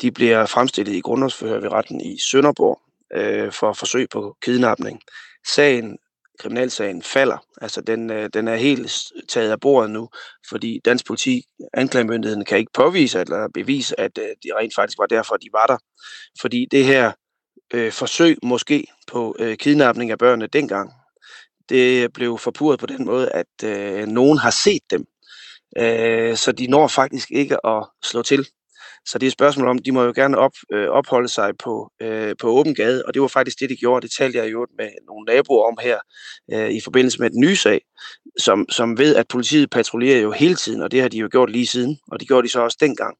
de 0.00 0.12
bliver 0.12 0.46
fremstillet 0.46 0.92
i 0.92 1.00
grundlovsforhør 1.00 1.60
ved 1.60 1.72
retten 1.72 2.00
i 2.00 2.18
Sønderborg 2.30 2.80
øh, 3.14 3.52
for 3.52 3.72
forsøg 3.72 4.08
på 4.10 4.36
kidnapning. 4.42 5.00
Sagen, 5.54 5.98
kriminalsagen 6.38 7.02
falder. 7.02 7.38
Altså 7.60 7.80
den, 7.80 8.10
øh, 8.10 8.30
den 8.34 8.48
er 8.48 8.56
helt 8.56 9.02
taget 9.28 9.50
af 9.50 9.60
bordet 9.60 9.90
nu, 9.90 10.08
fordi 10.48 10.80
dansk 10.84 11.06
politi, 11.06 11.42
anklagemyndigheden, 11.74 12.44
kan 12.44 12.58
ikke 12.58 12.72
påvise 12.74 13.20
eller 13.20 13.48
bevise, 13.54 14.00
at 14.00 14.18
øh, 14.18 14.28
de 14.44 14.48
rent 14.58 14.74
faktisk 14.74 14.98
var 14.98 15.06
derfor, 15.06 15.36
de 15.36 15.48
var 15.52 15.66
der. 15.66 15.78
Fordi 16.40 16.66
det 16.70 16.84
her 16.84 17.12
øh, 17.74 17.92
forsøg 17.92 18.36
måske 18.42 18.86
på 19.06 19.36
øh, 19.38 19.56
kidnapning 19.56 20.10
af 20.10 20.18
børnene 20.18 20.46
dengang, 20.46 20.92
det 21.68 22.12
blev 22.12 22.38
forpurret 22.38 22.80
på 22.80 22.86
den 22.86 23.04
måde, 23.04 23.30
at 23.30 23.64
øh, 23.64 24.06
nogen 24.06 24.38
har 24.38 24.50
set 24.50 24.82
dem 24.90 25.06
Øh, 25.78 26.36
så 26.36 26.52
de 26.52 26.66
når 26.66 26.88
faktisk 26.88 27.30
ikke 27.30 27.66
at 27.66 27.86
slå 28.04 28.22
til. 28.22 28.46
Så 29.06 29.18
det 29.18 29.26
er 29.26 29.28
et 29.28 29.32
spørgsmål 29.32 29.68
om, 29.68 29.78
de 29.78 29.92
må 29.92 30.02
jo 30.02 30.12
gerne 30.16 30.38
op, 30.38 30.52
øh, 30.72 30.88
opholde 30.88 31.28
sig 31.28 31.52
på, 31.58 31.90
øh, 32.02 32.34
på 32.40 32.48
åben 32.48 32.74
gade, 32.74 33.02
og 33.06 33.14
det 33.14 33.22
var 33.22 33.28
faktisk 33.28 33.60
det, 33.60 33.70
de 33.70 33.76
gjorde. 33.76 34.06
Det 34.06 34.14
talte 34.18 34.38
jeg 34.38 34.52
jo 34.52 34.66
med 34.78 34.88
nogle 35.06 35.24
naboer 35.24 35.68
om 35.68 35.78
her 35.82 35.98
øh, 36.52 36.70
i 36.70 36.80
forbindelse 36.80 37.20
med 37.20 37.30
den 37.30 37.40
nye 37.40 37.56
sag, 37.56 37.80
som, 38.38 38.68
som 38.68 38.98
ved, 38.98 39.16
at 39.16 39.28
politiet 39.28 39.70
patruljerer 39.70 40.20
jo 40.20 40.32
hele 40.32 40.54
tiden, 40.54 40.82
og 40.82 40.90
det 40.90 41.00
har 41.00 41.08
de 41.08 41.18
jo 41.18 41.28
gjort 41.30 41.50
lige 41.50 41.66
siden, 41.66 41.98
og 42.12 42.20
det 42.20 42.28
gjorde 42.28 42.46
de 42.46 42.52
så 42.52 42.60
også 42.60 42.76
dengang. 42.80 43.16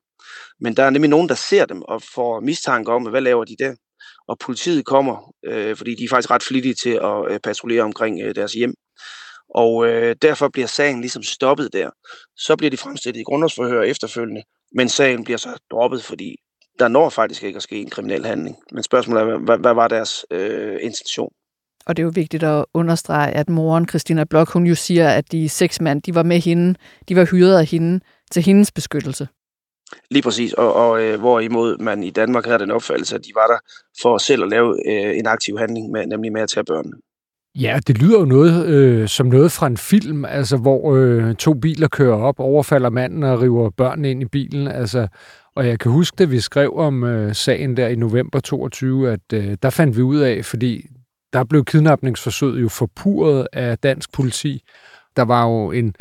Men 0.60 0.76
der 0.76 0.82
er 0.82 0.90
nemlig 0.90 1.10
nogen, 1.10 1.28
der 1.28 1.34
ser 1.34 1.64
dem 1.64 1.82
og 1.82 2.02
får 2.14 2.40
mistanke 2.40 2.92
om, 2.92 3.02
hvad 3.02 3.20
laver 3.20 3.44
de 3.44 3.56
der? 3.58 3.74
Og 4.28 4.38
politiet 4.38 4.84
kommer, 4.84 5.34
øh, 5.46 5.76
fordi 5.76 5.94
de 5.94 6.04
er 6.04 6.08
faktisk 6.08 6.30
ret 6.30 6.42
flittige 6.42 6.74
til 6.74 6.90
at 6.90 7.32
øh, 7.32 7.40
patruljere 7.40 7.84
omkring 7.84 8.20
øh, 8.22 8.34
deres 8.34 8.52
hjem. 8.52 8.74
Og 9.54 9.86
øh, 9.86 10.16
derfor 10.22 10.48
bliver 10.48 10.66
sagen 10.66 11.00
ligesom 11.00 11.22
stoppet 11.22 11.72
der. 11.72 11.90
Så 12.36 12.56
bliver 12.56 12.70
de 12.70 12.76
fremstillet 12.76 13.20
i 13.20 13.24
grundlovsforhør 13.24 13.82
efterfølgende, 13.82 14.42
men 14.76 14.88
sagen 14.88 15.24
bliver 15.24 15.38
så 15.38 15.48
droppet, 15.70 16.02
fordi 16.02 16.36
der 16.78 16.88
når 16.88 17.08
faktisk 17.08 17.42
ikke 17.42 17.56
at 17.56 17.62
ske 17.62 17.80
en 17.80 17.90
kriminel 17.90 18.26
handling. 18.26 18.56
Men 18.72 18.82
spørgsmålet 18.82 19.22
er, 19.22 19.38
hvad, 19.38 19.58
hvad 19.58 19.74
var 19.74 19.88
deres 19.88 20.26
øh, 20.30 20.78
intention? 20.82 21.32
Og 21.86 21.96
det 21.96 22.02
er 22.02 22.04
jo 22.04 22.12
vigtigt 22.14 22.42
at 22.42 22.64
understrege, 22.74 23.32
at 23.32 23.48
moren 23.48 23.88
Christina 23.88 24.24
Blok, 24.24 24.52
hun 24.52 24.66
jo 24.66 24.74
siger, 24.74 25.08
at 25.08 25.32
de 25.32 25.48
seks 25.48 25.80
mand, 25.80 26.02
de 26.02 26.14
var 26.14 26.22
med 26.22 26.40
hende, 26.40 26.74
de 27.08 27.16
var 27.16 27.24
hyret 27.24 27.58
af 27.58 27.66
hende 27.66 28.00
til 28.30 28.42
hendes 28.42 28.72
beskyttelse. 28.72 29.28
Lige 30.10 30.22
præcis, 30.22 30.52
og, 30.52 30.74
og 30.74 31.02
øh, 31.02 31.20
hvorimod 31.20 31.78
man 31.78 32.02
i 32.02 32.10
Danmark 32.10 32.44
havde 32.44 32.58
den 32.58 32.70
opfattelse, 32.70 33.14
at 33.14 33.24
de 33.24 33.32
var 33.34 33.46
der 33.46 33.58
for 34.02 34.18
selv 34.18 34.42
at 34.42 34.48
lave 34.48 34.76
øh, 34.86 35.18
en 35.18 35.26
aktiv 35.26 35.58
handling, 35.58 35.90
med, 35.90 36.06
nemlig 36.06 36.32
med 36.32 36.42
at 36.42 36.48
tage 36.48 36.64
børnene. 36.64 36.96
Ja, 37.60 37.80
det 37.86 37.98
lyder 37.98 38.18
jo 38.18 38.24
noget 38.24 38.66
øh, 38.66 39.08
som 39.08 39.26
noget 39.26 39.52
fra 39.52 39.66
en 39.66 39.76
film, 39.76 40.24
altså 40.24 40.56
hvor 40.56 40.96
øh, 40.96 41.34
to 41.34 41.54
biler 41.54 41.88
kører 41.88 42.16
op, 42.16 42.40
overfalder 42.40 42.90
manden 42.90 43.22
og 43.22 43.42
river 43.42 43.70
børnene 43.70 44.10
ind 44.10 44.22
i 44.22 44.24
bilen. 44.24 44.68
Altså, 44.68 45.08
og 45.54 45.66
jeg 45.66 45.78
kan 45.78 45.92
huske, 45.92 46.22
at 46.22 46.30
vi 46.30 46.40
skrev 46.40 46.72
om 46.76 47.04
øh, 47.04 47.34
sagen 47.34 47.76
der 47.76 47.88
i 47.88 47.96
november 47.96 48.40
22, 48.40 49.10
at 49.12 49.32
øh, 49.32 49.56
der 49.62 49.70
fandt 49.70 49.96
vi 49.96 50.02
ud 50.02 50.18
af, 50.18 50.44
fordi 50.44 50.86
der 51.32 51.44
blev 51.44 51.64
kidnapningsforsøget 51.64 52.62
jo 52.62 52.68
forpurret 52.68 53.48
af 53.52 53.78
dansk 53.78 54.12
politi. 54.12 54.62
Der 55.16 55.22
var 55.22 55.46
jo 55.46 55.70
en, 55.72 55.94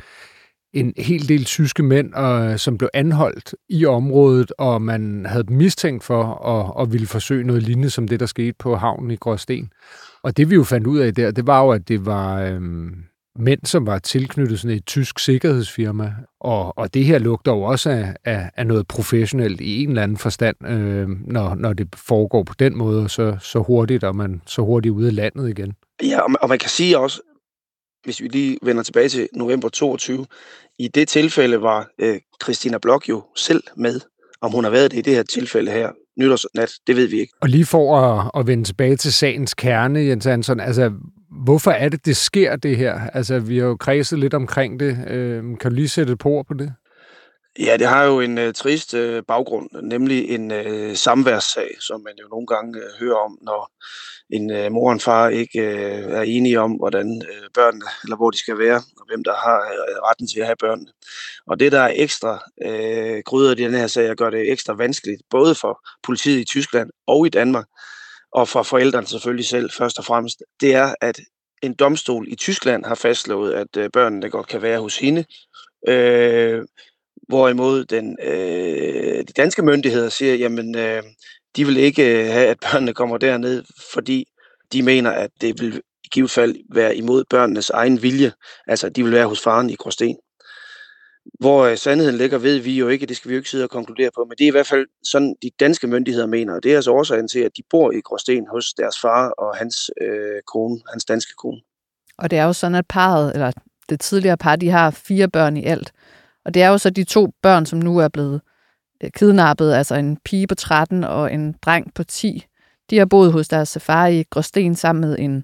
en 0.74 0.94
hel 0.98 1.28
del 1.28 1.46
tyske 1.46 1.84
mænd, 1.84 2.14
og, 2.14 2.60
som 2.60 2.78
blev 2.78 2.90
anholdt 2.94 3.56
i 3.70 3.86
området, 3.86 4.52
og 4.58 4.82
man 4.82 5.26
havde 5.26 5.44
dem 5.44 5.58
mistænkt 5.58 6.04
for 6.04 6.24
at, 6.24 6.84
at 6.84 6.94
ville 6.94 7.08
forsøge 7.08 7.44
noget 7.44 7.64
lignende 7.64 7.90
som 7.90 8.08
det, 8.08 8.20
der 8.20 8.26
skete 8.26 8.56
på 8.60 8.76
havnen 8.76 9.12
i 9.12 9.16
Gråsten. 9.16 9.70
Og 10.26 10.38
det 10.38 10.50
vi 10.50 10.56
jo 10.56 10.64
fandt 10.64 10.88
ud 10.88 11.00
af 11.00 11.14
der, 11.14 11.32
det 11.32 11.48
var 11.48 11.64
jo, 11.64 11.72
at 11.72 11.88
det 11.88 12.06
var 12.06 12.42
øhm, 12.42 12.94
mænd, 13.36 13.60
som 13.66 13.86
var 13.86 14.00
tilknyttet 14.00 14.60
sådan 14.60 14.78
et 14.78 14.86
tysk 14.86 15.20
sikkerhedsfirma. 15.20 16.14
Og, 16.40 16.78
og 16.78 16.94
det 16.94 17.06
her 17.06 17.20
lugter 17.20 17.52
jo 17.52 17.62
også 17.62 17.90
af, 17.90 18.16
af, 18.26 18.52
af 18.58 18.68
noget 18.68 18.88
professionelt 18.88 19.62
i 19.62 19.84
en 19.84 19.90
eller 19.90 20.04
anden 20.04 20.18
forstand, 20.18 20.68
øh, 20.68 21.10
når, 21.10 21.56
når 21.56 21.74
det 21.74 21.88
foregår 21.96 22.44
på 22.44 22.54
den 22.60 22.78
måde, 22.78 23.04
og 23.04 23.10
så, 23.10 23.38
så 23.42 23.60
hurtigt, 23.60 24.04
og 24.04 24.16
man 24.16 24.42
så 24.46 24.62
hurtigt 24.62 24.92
ude 24.92 25.08
af 25.08 25.16
landet 25.16 25.50
igen. 25.50 25.74
Ja, 26.04 26.20
og 26.20 26.32
man, 26.32 26.38
og 26.42 26.50
man 26.50 26.60
kan 26.60 26.70
sige 26.70 27.00
også, 27.00 27.22
hvis 28.04 28.22
vi 28.22 28.28
lige 28.28 28.58
vender 28.62 28.84
tilbage 28.84 29.10
til 29.10 29.30
november 29.34 29.70
22, 29.70 30.26
i 30.80 30.88
det 30.88 31.08
tilfælde 31.08 31.62
var 31.62 31.90
øh, 32.00 32.20
Christina 32.44 32.78
Blok 32.78 33.10
jo 33.10 33.24
selv 33.36 33.64
med. 33.78 34.00
Om 34.42 34.52
hun 34.52 34.64
har 34.64 34.72
været 34.72 34.92
det 34.92 34.98
i 34.98 35.02
det 35.02 35.16
her 35.16 35.24
tilfælde 35.24 35.72
her, 35.72 35.92
nytårsnat, 36.18 36.72
det 36.88 36.96
ved 36.96 37.08
vi 37.08 37.20
ikke. 37.20 37.34
Og 37.42 37.50
lige 37.50 37.66
for 37.66 37.98
at, 37.98 38.32
at 38.40 38.48
vende 38.48 38.64
tilbage 38.64 38.96
til 38.96 39.14
sagens 39.14 39.54
kerne, 39.54 40.00
Jens 40.00 40.26
Hansen, 40.26 40.60
altså 40.60 40.92
hvorfor 41.44 41.72
er 41.72 41.90
det, 41.90 42.06
det 42.06 42.18
sker 42.18 42.56
det 42.56 42.78
her? 42.78 43.00
Altså 43.14 43.40
vi 43.40 43.58
har 43.58 43.66
jo 43.66 43.76
kredset 43.76 44.20
lidt 44.20 44.34
omkring 44.34 44.80
det. 44.80 44.98
Øh, 45.08 45.44
kan 45.44 45.72
du 45.72 45.76
lige 45.76 45.90
sætte 45.90 46.14
et 46.14 46.20
på 46.20 46.44
på 46.48 46.54
det? 46.54 46.74
Ja, 47.60 47.78
det 47.78 47.88
har 47.88 48.04
jo 48.04 48.20
en 48.20 48.38
øh, 48.38 48.54
trist 48.54 48.94
øh, 48.94 49.24
baggrund, 49.28 49.70
nemlig 49.82 50.30
en 50.30 50.52
øh, 50.52 50.96
samværssag, 50.96 51.70
som 51.80 52.02
man 52.02 52.14
jo 52.22 52.28
nogle 52.28 52.48
gange 52.48 52.80
øh, 52.80 52.90
hører 53.00 53.18
om, 53.18 53.38
når 53.42 53.72
en 54.30 54.52
øh, 54.52 54.72
mor 54.72 54.88
og 54.88 54.94
en 54.94 55.00
far 55.00 55.30
ikke 55.30 55.60
øh, 55.60 56.12
er 56.12 56.22
enige 56.22 56.60
om, 56.60 56.72
hvordan 56.72 57.22
øh, 57.30 57.50
børnene, 57.54 57.86
eller 58.04 58.16
hvor 58.16 58.32
de 58.32 58.38
skal 58.38 58.58
være, 58.58 58.76
og 58.76 59.06
hvem 59.08 59.24
der 59.24 59.36
har 59.36 59.60
øh, 59.62 59.96
retten 60.08 60.28
til 60.28 60.40
at 60.40 60.46
have 60.46 60.56
børnene. 60.60 60.92
Og 61.48 61.60
det, 61.60 61.72
der 61.72 61.80
er 61.80 61.94
ekstra 61.96 62.44
øh, 62.66 63.24
krydret 63.24 63.60
i 63.60 63.64
den 63.64 63.74
her 63.74 63.88
sag, 63.88 64.16
gør 64.16 64.30
det 64.30 64.52
ekstra 64.52 64.74
vanskeligt, 64.74 65.22
både 65.30 65.56
for 65.56 65.88
politiet 66.04 66.40
i 66.40 66.46
Tyskland 66.46 66.90
og 67.08 67.26
i 67.26 67.30
Danmark, 67.30 67.66
og 68.34 68.48
for 68.48 68.64
forældrene 68.64 69.08
selvfølgelig 69.08 69.46
selv 69.46 69.70
først 69.72 70.00
og 70.00 70.06
fremmest, 70.06 70.44
det 70.62 70.76
er, 70.76 70.96
at 71.02 71.20
en 71.64 71.74
domstol 71.74 72.28
i 72.28 72.36
Tyskland 72.36 72.86
har 72.86 72.96
fastslået, 72.96 73.54
at 73.54 73.78
øh, 73.78 73.90
børnene 73.94 74.30
godt 74.30 74.48
kan 74.48 74.62
være 74.62 74.80
hos 74.80 74.98
hende, 74.98 75.26
øh, 75.88 76.62
Hvorimod 77.28 77.86
den, 77.86 78.18
øh, 78.24 79.24
de 79.28 79.34
danske 79.38 79.62
myndigheder 79.62 80.10
siger, 80.10 80.36
jamen 80.36 80.76
øh, 80.76 81.04
de 81.56 81.66
vil 81.66 81.78
ikke 81.78 82.22
øh, 82.22 82.32
have, 82.32 82.48
at 82.48 82.58
børnene 82.60 82.94
kommer 82.94 83.18
derned, 83.18 83.64
fordi 83.94 84.26
de 84.74 84.84
mener, 84.84 85.12
at 85.12 85.30
det 85.42 85.62
vil 85.62 85.82
i 86.04 86.08
givet 86.12 86.32
fald 86.32 86.56
være 86.74 86.96
imod 86.96 87.24
børnenes 87.30 87.70
egen 87.70 88.02
vilje. 88.02 88.32
Altså, 88.68 88.90
de 88.90 89.04
vil 89.04 89.14
være 89.14 89.28
hos 89.28 89.42
faren 89.42 89.70
i 89.70 89.76
Gråsten. 89.76 90.18
Hvor 91.40 91.66
øh, 91.66 91.78
sandheden 91.78 92.16
ligger, 92.16 92.38
ved 92.38 92.60
vi 92.60 92.78
jo 92.78 92.88
ikke, 92.88 93.06
det 93.06 93.18
skal 93.18 93.30
vi 93.30 93.36
jo 93.36 93.40
ikke 93.40 93.50
sidde 93.50 93.64
og 93.64 93.70
konkludere 93.70 94.10
på, 94.16 94.26
men 94.26 94.38
det 94.38 94.44
er 94.44 94.48
i 94.48 94.52
hvert 94.52 94.68
fald 94.68 94.86
sådan, 95.04 95.36
de 95.42 95.50
danske 95.60 95.88
myndigheder 95.88 96.28
mener, 96.28 96.54
og 96.54 96.64
det 96.64 96.72
er 96.72 96.76
altså 96.76 96.92
årsagen 96.92 97.28
til, 97.28 97.40
at 97.40 97.52
de 97.58 97.64
bor 97.70 97.92
i 97.92 98.02
Gråsten 98.02 98.48
hos 98.52 98.74
deres 98.74 99.00
far 99.00 99.30
og 99.30 99.56
hans 99.56 99.92
øh, 100.02 100.42
kone, 100.54 100.80
hans 100.92 101.06
danske 101.06 101.34
kone. 101.38 101.62
Og 102.18 102.32
det 102.32 102.40
er 102.40 102.44
jo 102.44 102.54
sådan, 102.54 102.76
at 102.76 102.86
parret, 102.90 103.34
eller 103.34 103.52
det 103.90 104.00
tidligere 104.00 104.38
par, 104.38 104.56
de 104.56 104.70
har 104.70 104.92
fire 104.92 105.28
børn 105.28 105.58
i 105.58 105.66
alt. 105.66 105.92
Og 106.46 106.54
det 106.54 106.62
er 106.62 106.68
jo 106.68 106.78
så 106.78 106.90
de 106.90 107.04
to 107.04 107.34
børn, 107.42 107.66
som 107.66 107.80
nu 107.80 107.98
er 107.98 108.08
blevet 108.08 108.42
øh, 109.04 109.12
kidnappet, 109.12 109.74
altså 109.74 109.96
en 109.96 110.18
pige 110.26 110.48
på 110.48 110.56
13 110.56 111.04
og 111.04 111.34
en 111.34 111.56
dreng 111.62 111.94
på 111.94 112.04
10. 112.04 112.46
De 112.90 112.98
har 112.98 113.06
boet 113.06 113.32
hos 113.32 113.48
deres 113.48 113.78
far 113.82 114.08
i 114.08 114.24
Gråsten 114.24 114.76
sammen 114.76 115.10
med 115.10 115.20
en 115.20 115.44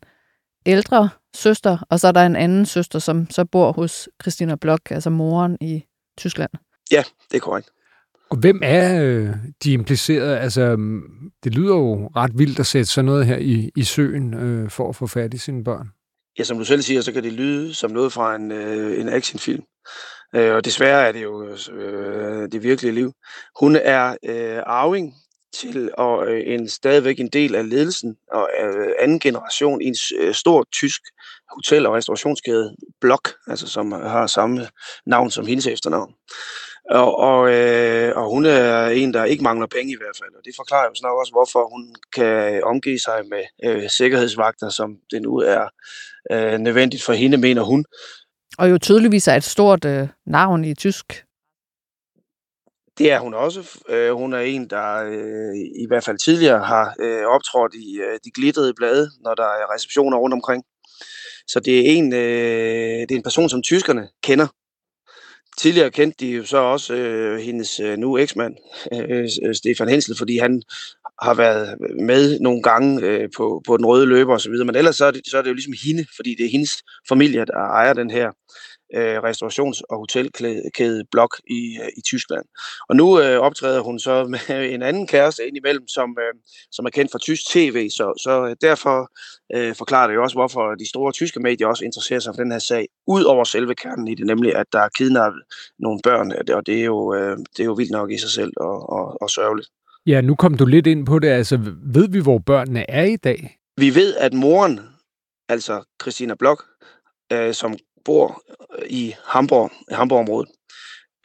ældre 0.66 1.10
søster, 1.36 1.86
og 1.90 2.00
så 2.00 2.08
er 2.08 2.12
der 2.12 2.26
en 2.26 2.36
anden 2.36 2.66
søster, 2.66 3.00
som 3.00 3.30
så 3.30 3.46
bor 3.46 3.72
hos 3.72 4.10
Christina 4.22 4.56
Blok, 4.56 4.92
altså 4.92 5.10
moren 5.10 5.58
i 5.62 5.84
Tyskland. 6.18 6.52
Ja, 6.92 7.04
det 7.32 7.38
er 7.38 7.42
korrekt. 7.42 7.70
Og 8.30 8.38
hvem 8.38 8.60
er 8.64 9.04
øh, 9.04 9.30
de 9.64 9.74
implicerede? 9.74 10.40
Altså, 10.40 10.78
det 11.44 11.56
lyder 11.56 11.76
jo 11.76 12.08
ret 12.16 12.32
vildt 12.38 12.60
at 12.60 12.66
sætte 12.66 12.92
sådan 12.92 13.06
noget 13.06 13.26
her 13.26 13.38
i, 13.38 13.72
i 13.76 13.84
søen 13.84 14.34
øh, 14.34 14.70
for 14.70 14.90
at 14.90 14.96
få 14.96 15.08
fat 15.08 15.34
i 15.34 15.38
sine 15.38 15.64
børn. 15.64 15.88
Ja, 16.40 16.44
som 16.44 16.58
du 16.58 16.66
selv 16.66 16.82
siger, 16.82 17.02
så 17.02 17.12
kan 17.12 17.24
det 17.24 17.34
lyde 17.34 17.74
som 17.74 17.92
noget 17.92 18.14
fra 18.14 18.36
en, 18.36 18.52
øh, 18.52 19.02
en 19.02 19.10
actionfilm. 19.10 19.64
Øh, 20.36 20.56
og 20.56 20.66
desværre 20.66 21.08
er 21.08 21.12
det 21.12 21.24
jo 21.24 21.58
øh, 21.72 22.52
det 22.52 22.64
virkelige 22.64 22.94
liv. 22.94 23.14
Hun 23.60 23.76
er 23.76 24.16
øh, 24.26 24.64
arving 24.66 25.14
til 25.54 25.92
og 25.98 26.28
øh, 26.28 26.54
en 26.54 26.70
stadigvæk 26.70 27.20
en 27.20 27.28
del 27.28 27.56
af 27.56 27.70
ledelsen 27.70 28.18
og 28.32 28.50
øh, 28.64 28.88
anden 29.00 29.20
generation 29.20 29.82
i 29.82 29.86
en 29.86 29.96
øh, 30.20 30.34
stor 30.34 30.66
tysk 30.74 31.02
hotel- 31.52 31.86
og 31.86 31.94
restaurationskæde, 31.94 32.76
Blok, 33.02 33.30
altså 33.48 33.68
som 33.68 33.92
har 33.92 34.28
samme 34.28 34.68
navn 35.06 35.32
som 35.32 35.46
hendes 35.46 35.68
efternavn. 35.68 36.14
Og, 36.90 37.20
og, 37.20 37.54
øh, 37.54 38.18
og 38.18 38.30
hun 38.30 38.46
er 38.46 38.88
en, 38.88 39.14
der 39.14 39.26
ikke 39.26 39.44
mangler 39.44 39.68
penge 39.68 39.94
i 39.94 39.98
hvert 39.98 40.18
fald, 40.22 40.36
og 40.36 40.42
det 40.46 40.54
forklarer 40.56 40.88
jo 40.88 40.96
snart 40.96 41.20
også, 41.20 41.32
hvorfor 41.32 41.70
hun 41.74 41.96
kan 42.16 42.64
omgive 42.64 43.00
sig 43.00 43.22
med 43.30 43.44
øh, 43.66 43.90
sikkerhedsvagter, 43.90 44.70
som 44.70 44.98
det 45.12 45.22
nu 45.22 45.38
er 45.38 45.68
øh, 46.32 46.60
nødvendigt 46.60 47.04
for 47.04 47.14
hende, 47.14 47.38
mener 47.38 47.62
hun. 47.62 47.86
Og 48.58 48.70
jo 48.70 48.78
tydeligvis 48.78 49.28
er 49.28 49.36
et 49.36 49.44
stort 49.44 49.86
øh, 49.86 50.08
navn 50.26 50.66
i 50.66 50.76
tysk 50.76 51.26
det 53.02 53.12
er 53.12 53.20
hun 53.20 53.34
også. 53.34 53.80
Øh, 53.90 54.12
hun 54.12 54.34
er 54.34 54.40
en, 54.40 54.70
der 54.70 55.04
øh, 55.04 55.56
i 55.56 55.88
hvert 55.88 56.04
fald 56.04 56.18
tidligere 56.18 56.64
har 56.66 56.96
øh, 57.00 57.24
optrådt 57.26 57.74
i 57.74 58.00
øh, 58.00 58.20
de 58.26 58.32
glittede 58.32 58.74
blade, 58.74 59.10
når 59.24 59.34
der 59.36 59.44
er 59.44 59.74
receptioner 59.76 60.18
rundt 60.18 60.34
omkring. 60.34 60.64
Så 61.48 61.60
det 61.60 61.80
er 61.80 61.84
en, 61.98 62.14
øh, 62.14 63.00
det 63.00 63.12
er 63.12 63.16
en 63.16 63.24
person, 63.24 63.50
som 63.50 63.64
tyskerne 63.64 64.08
kender. 64.24 64.48
Tidligere 65.58 65.92
kendte 65.92 66.26
de 66.26 66.32
jo 66.32 66.46
så 66.46 66.58
også 66.58 66.94
øh, 66.94 67.40
hendes 67.40 67.80
øh, 67.80 67.98
nu 67.98 68.18
eksmand, 68.18 68.56
øh, 68.94 69.28
øh, 69.44 69.56
Stefan 69.56 69.90
Hensel, 69.90 70.18
fordi 70.18 70.38
han 70.38 70.62
har 71.22 71.34
været 71.34 71.76
med 72.00 72.40
nogle 72.40 72.62
gange 72.62 73.02
øh, 73.02 73.30
på, 73.38 73.62
på 73.68 73.78
den 73.78 73.86
røde 73.86 74.06
løber 74.06 74.36
osv., 74.36 74.52
men 74.52 74.76
ellers 74.76 74.96
så 74.96 75.06
er, 75.06 75.12
det, 75.12 75.22
så 75.28 75.38
er 75.38 75.42
det 75.42 75.50
jo 75.50 75.54
ligesom 75.54 75.74
hende, 75.86 76.06
fordi 76.16 76.36
det 76.36 76.46
er 76.46 76.50
hendes 76.50 76.84
familie, 77.10 77.46
der 77.46 77.58
ejer 77.58 77.94
den 77.94 78.12
her 78.12 78.32
øh, 78.96 79.18
restaurations- 79.18 79.82
og 79.90 79.98
hotelkæde 79.98 81.04
Blok 81.12 81.36
i, 81.48 81.78
øh, 81.82 81.90
i 81.98 82.02
Tyskland. 82.02 82.46
Og 82.90 82.96
nu 82.96 83.20
øh, 83.20 83.40
optræder 83.40 83.82
hun 83.82 84.00
så 84.00 84.24
med 84.24 84.40
en 84.76 84.82
anden 84.82 85.08
kæreste 85.08 85.48
indimellem, 85.48 85.88
som, 85.88 86.18
øh, 86.20 86.34
som 86.72 86.86
er 86.86 86.90
kendt 86.90 87.12
fra 87.12 87.20
tysk 87.20 87.42
tv, 87.50 87.90
så, 87.90 88.14
så 88.24 88.48
øh, 88.48 88.56
derfor 88.62 89.12
øh, 89.56 89.76
forklarer 89.76 90.08
det 90.08 90.16
jo 90.16 90.24
også, 90.24 90.36
hvorfor 90.36 90.76
de 90.76 90.90
store 90.90 91.12
tyske 91.12 91.40
medier 91.40 91.68
også 91.68 91.86
interesserer 91.86 92.20
sig 92.20 92.34
for 92.36 92.44
den 92.44 92.52
her 92.52 92.60
sag, 92.60 92.88
ud 93.08 93.24
over 93.24 93.44
selve 93.44 93.76
kernen 93.76 94.08
i 94.08 94.16
det, 94.16 94.26
nemlig 94.26 94.56
at 94.56 94.66
der 94.74 94.80
er 94.80 94.90
kidnappet 94.90 95.42
nogle 95.80 96.00
børn, 96.04 96.32
og 96.56 96.66
det 96.66 96.82
er 96.82 96.86
jo, 96.86 97.14
øh, 97.14 97.38
det 97.38 97.60
er 97.60 97.66
jo 97.66 97.74
vildt 97.74 97.92
nok 97.92 98.12
i 98.12 98.18
sig 98.18 98.30
selv 98.30 98.52
og, 98.58 98.90
og, 98.90 99.22
og 99.22 99.30
sørgeligt. 99.30 99.70
Ja, 100.06 100.22
nu 100.22 100.36
kom 100.36 100.58
du 100.58 100.66
lidt 100.66 100.88
ind 100.88 101.06
på 101.06 101.20
det. 101.20 101.28
Altså, 101.28 101.58
ved 101.84 102.08
vi, 102.10 102.20
hvor 102.20 102.38
børnene 102.38 102.90
er 102.90 103.04
i 103.04 103.16
dag? 103.16 103.58
Vi 103.78 103.96
ved, 103.96 104.16
at 104.16 104.34
moren, 104.34 104.80
altså 105.50 105.84
Christina 106.02 106.36
Blok, 106.36 106.64
øh, 107.34 107.54
som 107.54 107.76
bor 108.06 108.42
øh, 108.80 108.86
i 108.90 109.16
Hamburg, 109.26 109.72
Hamburg-området, 109.92 110.50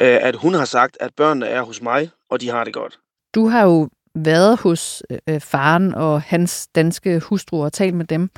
øh, 0.02 0.18
at 0.22 0.36
hun 0.36 0.54
har 0.54 0.64
sagt, 0.64 0.96
at 1.00 1.10
børnene 1.16 1.46
er 1.46 1.62
hos 1.62 1.82
mig, 1.82 2.10
og 2.30 2.40
de 2.40 2.48
har 2.48 2.64
det 2.64 2.74
godt. 2.74 2.98
Du 3.34 3.48
har 3.48 3.64
jo 3.64 3.88
været 4.14 4.58
hos 4.58 5.02
øh, 5.10 5.18
øh, 5.28 5.40
faren 5.40 5.94
og 5.94 6.22
hans 6.22 6.68
danske 6.74 7.18
hustru 7.18 7.64
og 7.64 7.72
talt 7.72 7.94
med 7.94 8.04
dem. 8.04 8.30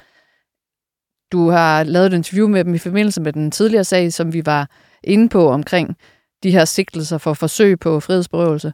Du 1.32 1.50
har 1.50 1.84
lavet 1.84 2.06
et 2.06 2.16
interview 2.16 2.48
med 2.48 2.64
dem 2.64 2.74
i 2.74 2.78
forbindelse 2.78 3.20
med 3.20 3.32
den 3.32 3.50
tidligere 3.50 3.84
sag, 3.84 4.12
som 4.12 4.32
vi 4.32 4.46
var 4.46 4.70
inde 5.04 5.28
på 5.28 5.48
omkring 5.48 5.96
de 6.42 6.50
her 6.50 6.64
sigtelser 6.64 7.18
for 7.18 7.34
forsøg 7.34 7.78
på 7.78 8.00
frihedsberøvelse. 8.00 8.72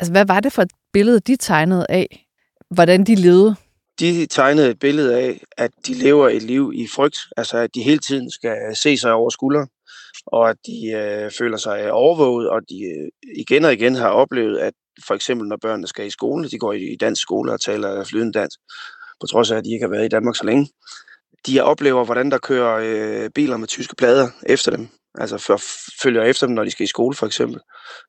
Altså, 0.00 0.12
hvad 0.12 0.26
var 0.26 0.40
det 0.40 0.52
for 0.52 0.62
et 0.62 0.72
billede, 0.92 1.20
de 1.20 1.36
tegnede 1.36 1.86
af, 1.88 2.26
hvordan 2.70 3.04
de 3.04 3.14
levede? 3.14 3.56
De 4.00 4.26
tegnede 4.26 4.70
et 4.70 4.78
billede 4.78 5.18
af, 5.18 5.40
at 5.56 5.70
de 5.86 5.94
lever 5.94 6.28
et 6.28 6.42
liv 6.42 6.72
i 6.74 6.88
frygt, 6.94 7.18
altså 7.36 7.58
at 7.58 7.74
de 7.74 7.82
hele 7.82 7.98
tiden 7.98 8.30
skal 8.30 8.56
se 8.76 8.96
sig 8.96 9.12
over 9.12 9.30
skuldre, 9.30 9.66
og 10.26 10.50
at 10.50 10.56
de 10.66 10.90
øh, 10.90 11.30
føler 11.38 11.56
sig 11.56 11.80
øh, 11.84 11.90
overvåget, 11.92 12.50
og 12.50 12.60
de 12.68 12.84
øh, 12.84 13.08
igen 13.36 13.64
og 13.64 13.72
igen 13.72 13.94
har 13.94 14.08
oplevet, 14.08 14.58
at 14.58 14.74
for 15.06 15.14
eksempel 15.14 15.48
når 15.48 15.56
børnene 15.62 15.86
skal 15.86 16.06
i 16.06 16.10
skole, 16.10 16.48
de 16.48 16.58
går 16.58 16.72
i 16.72 16.96
dansk 17.00 17.22
skole 17.22 17.52
og 17.52 17.60
taler 17.60 18.04
flydende 18.04 18.38
dansk, 18.38 18.58
på 19.20 19.26
trods 19.26 19.50
af, 19.50 19.56
at 19.56 19.64
de 19.64 19.72
ikke 19.72 19.84
har 19.84 19.90
været 19.90 20.04
i 20.04 20.08
Danmark 20.08 20.36
så 20.36 20.44
længe. 20.44 20.68
De 21.46 21.60
oplever, 21.60 22.04
hvordan 22.04 22.30
der 22.30 22.38
kører 22.38 22.78
øh, 22.82 23.30
biler 23.30 23.56
med 23.56 23.68
tyske 23.68 23.96
plader 23.96 24.28
efter 24.46 24.70
dem, 24.76 24.88
altså 25.18 25.38
for, 25.38 25.60
følger 26.02 26.22
efter 26.22 26.46
dem, 26.46 26.54
når 26.54 26.64
de 26.64 26.70
skal 26.70 26.84
i 26.84 26.86
skole 26.86 27.16
for 27.16 27.26
eksempel. 27.26 27.60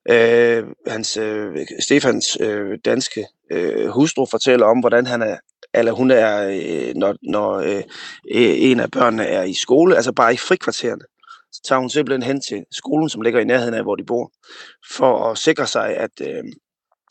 Øh, 0.09 0.63
hans, 0.87 1.17
øh, 1.17 1.67
Stefans 1.79 2.37
øh, 2.41 2.77
danske 2.85 3.25
øh, 3.51 3.87
hustru 3.87 4.25
fortæller 4.31 4.65
om, 4.65 4.79
hvordan 4.79 5.05
han 5.05 5.21
er 5.21 5.37
eller 5.73 5.91
hun 5.91 6.11
er, 6.11 6.47
øh, 6.47 6.95
når, 6.95 7.15
når 7.21 7.53
øh, 7.55 7.83
øh, 8.31 8.55
en 8.57 8.79
af 8.79 8.91
børnene 8.91 9.25
er 9.25 9.43
i 9.43 9.53
skole, 9.53 9.95
altså 9.95 10.11
bare 10.11 10.33
i 10.33 10.37
frikvartererne, 10.37 11.03
så 11.51 11.61
tager 11.67 11.79
hun 11.79 11.89
simpelthen 11.89 12.23
hen 12.23 12.41
til 12.41 12.65
skolen, 12.71 13.09
som 13.09 13.21
ligger 13.21 13.39
i 13.39 13.45
nærheden 13.45 13.73
af, 13.73 13.83
hvor 13.83 13.95
de 13.95 14.05
bor, 14.05 14.31
for 14.97 15.31
at 15.31 15.37
sikre 15.37 15.67
sig, 15.67 15.97
at 15.97 16.11
øh, 16.21 16.43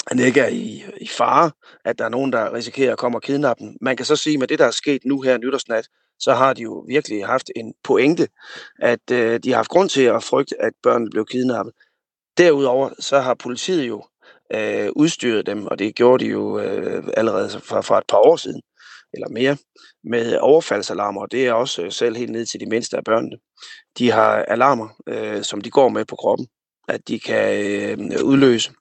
han 0.09 0.19
ikke 0.19 0.41
er 0.41 0.49
i, 0.49 0.85
i 1.01 1.09
fare, 1.09 1.51
at 1.85 1.99
der 1.99 2.05
er 2.05 2.09
nogen, 2.09 2.33
der 2.33 2.55
risikerer 2.55 2.93
at 2.93 2.99
komme 2.99 3.19
og 3.19 3.23
kidnappe 3.23 3.65
dem. 3.65 3.77
Man 3.81 3.97
kan 3.97 4.07
så 4.07 4.17
sige, 4.17 4.35
at 4.35 4.39
med 4.39 4.49
det, 4.49 4.59
der 4.59 4.67
er 4.67 4.71
sket 4.71 5.05
nu 5.05 5.21
her 5.21 5.39
nytårsnat, 5.39 5.89
så 6.19 6.35
har 6.35 6.53
de 6.53 6.63
jo 6.63 6.85
virkelig 6.89 7.27
haft 7.27 7.51
en 7.57 7.75
pointe, 7.85 8.29
at 8.79 9.11
øh, 9.13 9.41
de 9.45 9.51
har 9.51 9.57
haft 9.57 9.69
grund 9.69 9.89
til 9.89 10.03
at 10.03 10.23
frygte, 10.23 10.63
at 10.63 10.73
børnene 10.83 11.11
blev 11.11 11.27
kidnappet. 11.27 11.75
Derudover 12.39 12.91
så 13.01 13.21
har 13.21 13.35
politiet 13.35 13.89
jo 13.89 14.05
øh, 14.55 14.89
udstyret 14.97 15.47
dem, 15.47 15.67
og 15.67 15.79
det 15.79 15.95
gjorde 15.95 16.25
de 16.25 16.31
jo 16.31 16.59
øh, 16.59 17.05
allerede 17.17 17.51
fra, 17.51 17.81
fra 17.81 17.99
et 17.99 18.05
par 18.09 18.19
år 18.19 18.37
siden, 18.37 18.63
eller 19.15 19.29
mere, 19.29 19.57
med 20.05 20.39
overfaldsalarmer, 20.39 21.21
og 21.21 21.33
det 21.33 21.47
er 21.47 21.53
også 21.53 21.83
øh, 21.83 21.93
selv 21.93 22.17
helt 22.17 22.33
ned 22.33 22.47
til 22.47 22.61
de 22.61 22.67
mindste 22.67 22.97
af 22.97 23.05
børnene. 23.05 23.37
De 23.99 24.11
har 24.11 24.31
alarmer, 24.49 24.89
øh, 25.09 25.43
som 25.43 25.61
de 25.61 25.71
går 25.71 25.89
med 25.89 26.05
på 26.05 26.17
kroppen, 26.17 26.47
at 26.89 27.09
de 27.09 27.21
kan 27.21 27.65
øh, 27.65 28.25
udløse, 28.25 28.73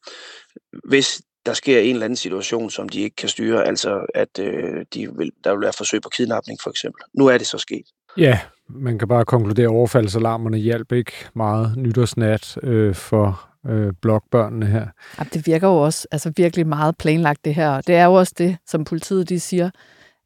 hvis 0.89 1.21
der 1.45 1.53
sker 1.53 1.79
en 1.79 1.93
eller 1.93 2.05
anden 2.05 2.17
situation, 2.17 2.69
som 2.69 2.89
de 2.89 3.01
ikke 3.01 3.15
kan 3.15 3.29
styre, 3.29 3.67
altså 3.67 4.05
at 4.15 4.39
øh, 4.39 4.85
de 4.93 5.17
vil, 5.17 5.31
der 5.43 5.51
vil 5.51 5.61
være 5.61 5.73
forsøg 5.73 6.01
på 6.01 6.09
kidnapning 6.09 6.59
for 6.63 6.69
eksempel. 6.69 7.01
Nu 7.13 7.27
er 7.27 7.37
det 7.37 7.47
så 7.47 7.57
sket. 7.57 7.85
Ja, 8.17 8.39
man 8.69 8.99
kan 8.99 9.07
bare 9.07 9.25
konkludere, 9.25 9.65
at 9.65 9.71
overfaldsalarmerne 9.71 10.57
hjalp 10.57 10.91
ikke 10.91 11.11
meget 11.35 11.77
nytårsnat 11.77 12.57
øh, 12.63 12.95
for 12.95 13.49
øh, 13.67 13.93
blokbørnene 14.01 14.65
her. 14.65 14.87
Det 15.33 15.47
virker 15.47 15.67
jo 15.67 15.75
også 15.75 16.07
altså 16.11 16.33
virkelig 16.37 16.67
meget 16.67 16.97
planlagt 16.97 17.45
det 17.45 17.55
her. 17.55 17.81
Det 17.81 17.95
er 17.95 18.05
jo 18.05 18.13
også 18.13 18.33
det, 18.37 18.57
som 18.67 18.83
politiet 18.83 19.29
de 19.29 19.39
siger. 19.39 19.69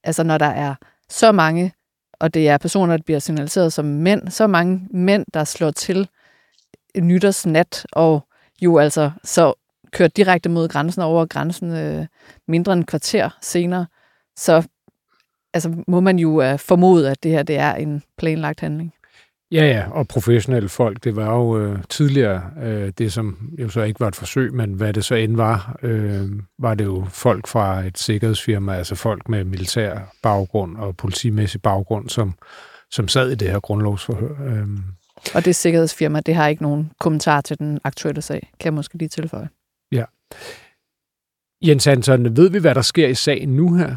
Altså 0.03 0.23
når 0.23 0.37
der 0.37 0.45
er 0.45 0.75
så 1.09 1.31
mange, 1.31 1.73
og 2.19 2.33
det 2.33 2.49
er 2.49 2.57
personer, 2.57 2.97
der 2.97 3.03
bliver 3.03 3.19
signaliseret 3.19 3.73
som 3.73 3.85
mænd, 3.85 4.29
så 4.29 4.47
mange 4.47 4.87
mænd, 4.91 5.25
der 5.33 5.43
slår 5.43 5.71
til 5.71 6.09
nytårsnat, 6.97 7.85
og 7.91 8.27
jo 8.61 8.77
altså 8.77 9.11
så 9.23 9.53
kørt 9.91 10.17
direkte 10.17 10.49
mod 10.49 10.67
grænsen 10.67 11.01
over 11.01 11.25
grænsen 11.25 11.71
øh, 11.71 12.05
mindre 12.47 12.73
end 12.73 12.85
kvarter 12.85 13.37
senere, 13.41 13.85
så 14.37 14.67
altså, 15.53 15.83
må 15.87 15.99
man 15.99 16.19
jo 16.19 16.41
øh, 16.41 16.59
formode, 16.59 17.11
at 17.11 17.23
det 17.23 17.31
her 17.31 17.43
det 17.43 17.57
er 17.57 17.73
en 17.73 18.03
planlagt 18.17 18.59
handling. 18.59 18.93
Ja, 19.51 19.65
ja, 19.65 19.91
og 19.91 20.07
professionelle 20.07 20.69
folk, 20.69 21.03
det 21.03 21.15
var 21.15 21.35
jo 21.35 21.59
øh, 21.59 21.79
tidligere 21.89 22.51
øh, 22.63 22.91
det, 22.97 23.13
som 23.13 23.49
jo 23.59 23.69
så 23.69 23.81
ikke 23.81 23.99
var 23.99 24.07
et 24.07 24.15
forsøg, 24.15 24.53
men 24.53 24.73
hvad 24.73 24.93
det 24.93 25.05
så 25.05 25.15
end 25.15 25.35
var, 25.35 25.79
øh, 25.83 26.29
var 26.59 26.75
det 26.75 26.85
jo 26.85 27.05
folk 27.09 27.47
fra 27.47 27.79
et 27.79 27.97
sikkerhedsfirma, 27.97 28.75
altså 28.75 28.95
folk 28.95 29.29
med 29.29 29.43
militær 29.43 29.99
baggrund 30.23 30.77
og 30.77 30.97
politimæssig 30.97 31.61
baggrund, 31.61 32.09
som, 32.09 32.33
som 32.91 33.07
sad 33.07 33.31
i 33.31 33.35
det 33.35 33.51
her 33.51 33.59
grundlovsforhør. 33.59 34.45
Øh. 34.45 34.67
Og 35.35 35.45
det 35.45 35.55
sikkerhedsfirma, 35.55 36.19
det 36.19 36.35
har 36.35 36.47
ikke 36.47 36.63
nogen 36.63 36.91
kommentar 36.99 37.41
til 37.41 37.59
den 37.59 37.79
aktuelle 37.83 38.21
sag, 38.21 38.51
kan 38.59 38.65
jeg 38.65 38.73
måske 38.73 38.97
lige 38.97 39.09
tilføje. 39.09 39.49
Ja. 39.91 40.03
Jens 41.61 41.85
Hansen, 41.85 42.37
ved 42.37 42.49
vi, 42.49 42.59
hvad 42.59 42.75
der 42.75 42.81
sker 42.81 43.07
i 43.07 43.13
sagen 43.13 43.49
nu 43.49 43.73
her? 43.73 43.95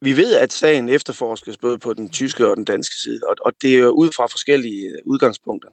Vi 0.00 0.16
ved, 0.16 0.34
at 0.34 0.52
sagen 0.52 0.88
efterforskes 0.88 1.56
både 1.56 1.78
på 1.78 1.94
den 1.94 2.10
tyske 2.10 2.46
og 2.46 2.56
den 2.56 2.64
danske 2.64 2.94
side, 2.94 3.20
og, 3.28 3.36
og 3.44 3.52
det 3.62 3.74
er 3.74 3.78
jo 3.78 3.90
ud 3.90 4.12
fra 4.12 4.26
forskellige 4.26 4.92
udgangspunkter. 5.06 5.68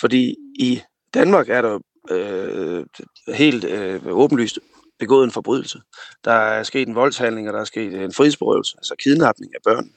Fordi 0.00 0.36
i 0.58 0.80
Danmark 1.14 1.48
er 1.48 1.62
der 1.62 1.78
øh, 2.10 2.84
helt 3.34 3.64
øh, 3.64 4.06
åbenlyst 4.06 4.58
begået 4.98 5.24
en 5.24 5.30
forbrydelse. 5.30 5.80
Der 6.24 6.32
er 6.32 6.62
sket 6.62 6.88
en 6.88 6.94
voldshandling, 6.94 7.48
og 7.48 7.54
der 7.54 7.60
er 7.60 7.64
sket 7.64 7.94
en 7.94 8.12
frihedsberøvelse, 8.12 8.74
altså 8.78 8.94
kidnapning 8.98 9.54
af 9.54 9.60
børn. 9.64 9.90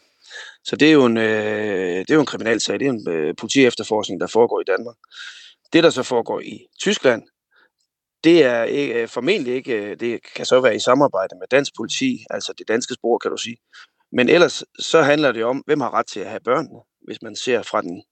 Så 0.63 0.75
det 0.75 0.87
er 0.87 0.91
jo 0.91 1.05
en, 1.05 1.17
øh, 1.17 1.99
det 1.99 2.11
er 2.11 2.15
jo 2.15 2.19
en 2.19 2.25
kriminalsag, 2.25 2.79
det 2.79 2.87
er 2.87 2.91
en 2.91 3.09
øh, 3.09 3.35
politiefterforskning, 3.39 4.21
der 4.21 4.27
foregår 4.27 4.61
i 4.61 4.63
Danmark. 4.67 4.95
Det, 5.73 5.83
der 5.83 5.89
så 5.89 6.03
foregår 6.03 6.39
i 6.39 6.67
Tyskland, 6.79 7.23
det 8.23 8.43
er 8.43 8.63
ikke, 8.63 9.01
øh, 9.01 9.07
formentlig 9.07 9.53
ikke, 9.53 9.73
øh, 9.73 9.99
det 9.99 10.19
kan 10.35 10.45
så 10.45 10.61
være 10.61 10.75
i 10.75 10.79
samarbejde 10.79 11.35
med 11.39 11.47
dansk 11.51 11.71
politi, 11.77 12.25
altså 12.29 12.53
det 12.57 12.67
danske 12.67 12.93
spor, 12.93 13.17
kan 13.17 13.31
du 13.31 13.37
sige. 13.37 13.57
Men 14.11 14.29
ellers 14.29 14.63
så 14.79 15.01
handler 15.01 15.31
det 15.31 15.43
om, 15.43 15.63
hvem 15.65 15.81
har 15.81 15.93
ret 15.93 16.07
til 16.07 16.19
at 16.19 16.29
have 16.29 16.39
børnene, 16.39 16.79
hvis 17.07 17.21
man 17.21 17.35
ser 17.35 17.61
fra 17.61 17.81
den 17.81 18.03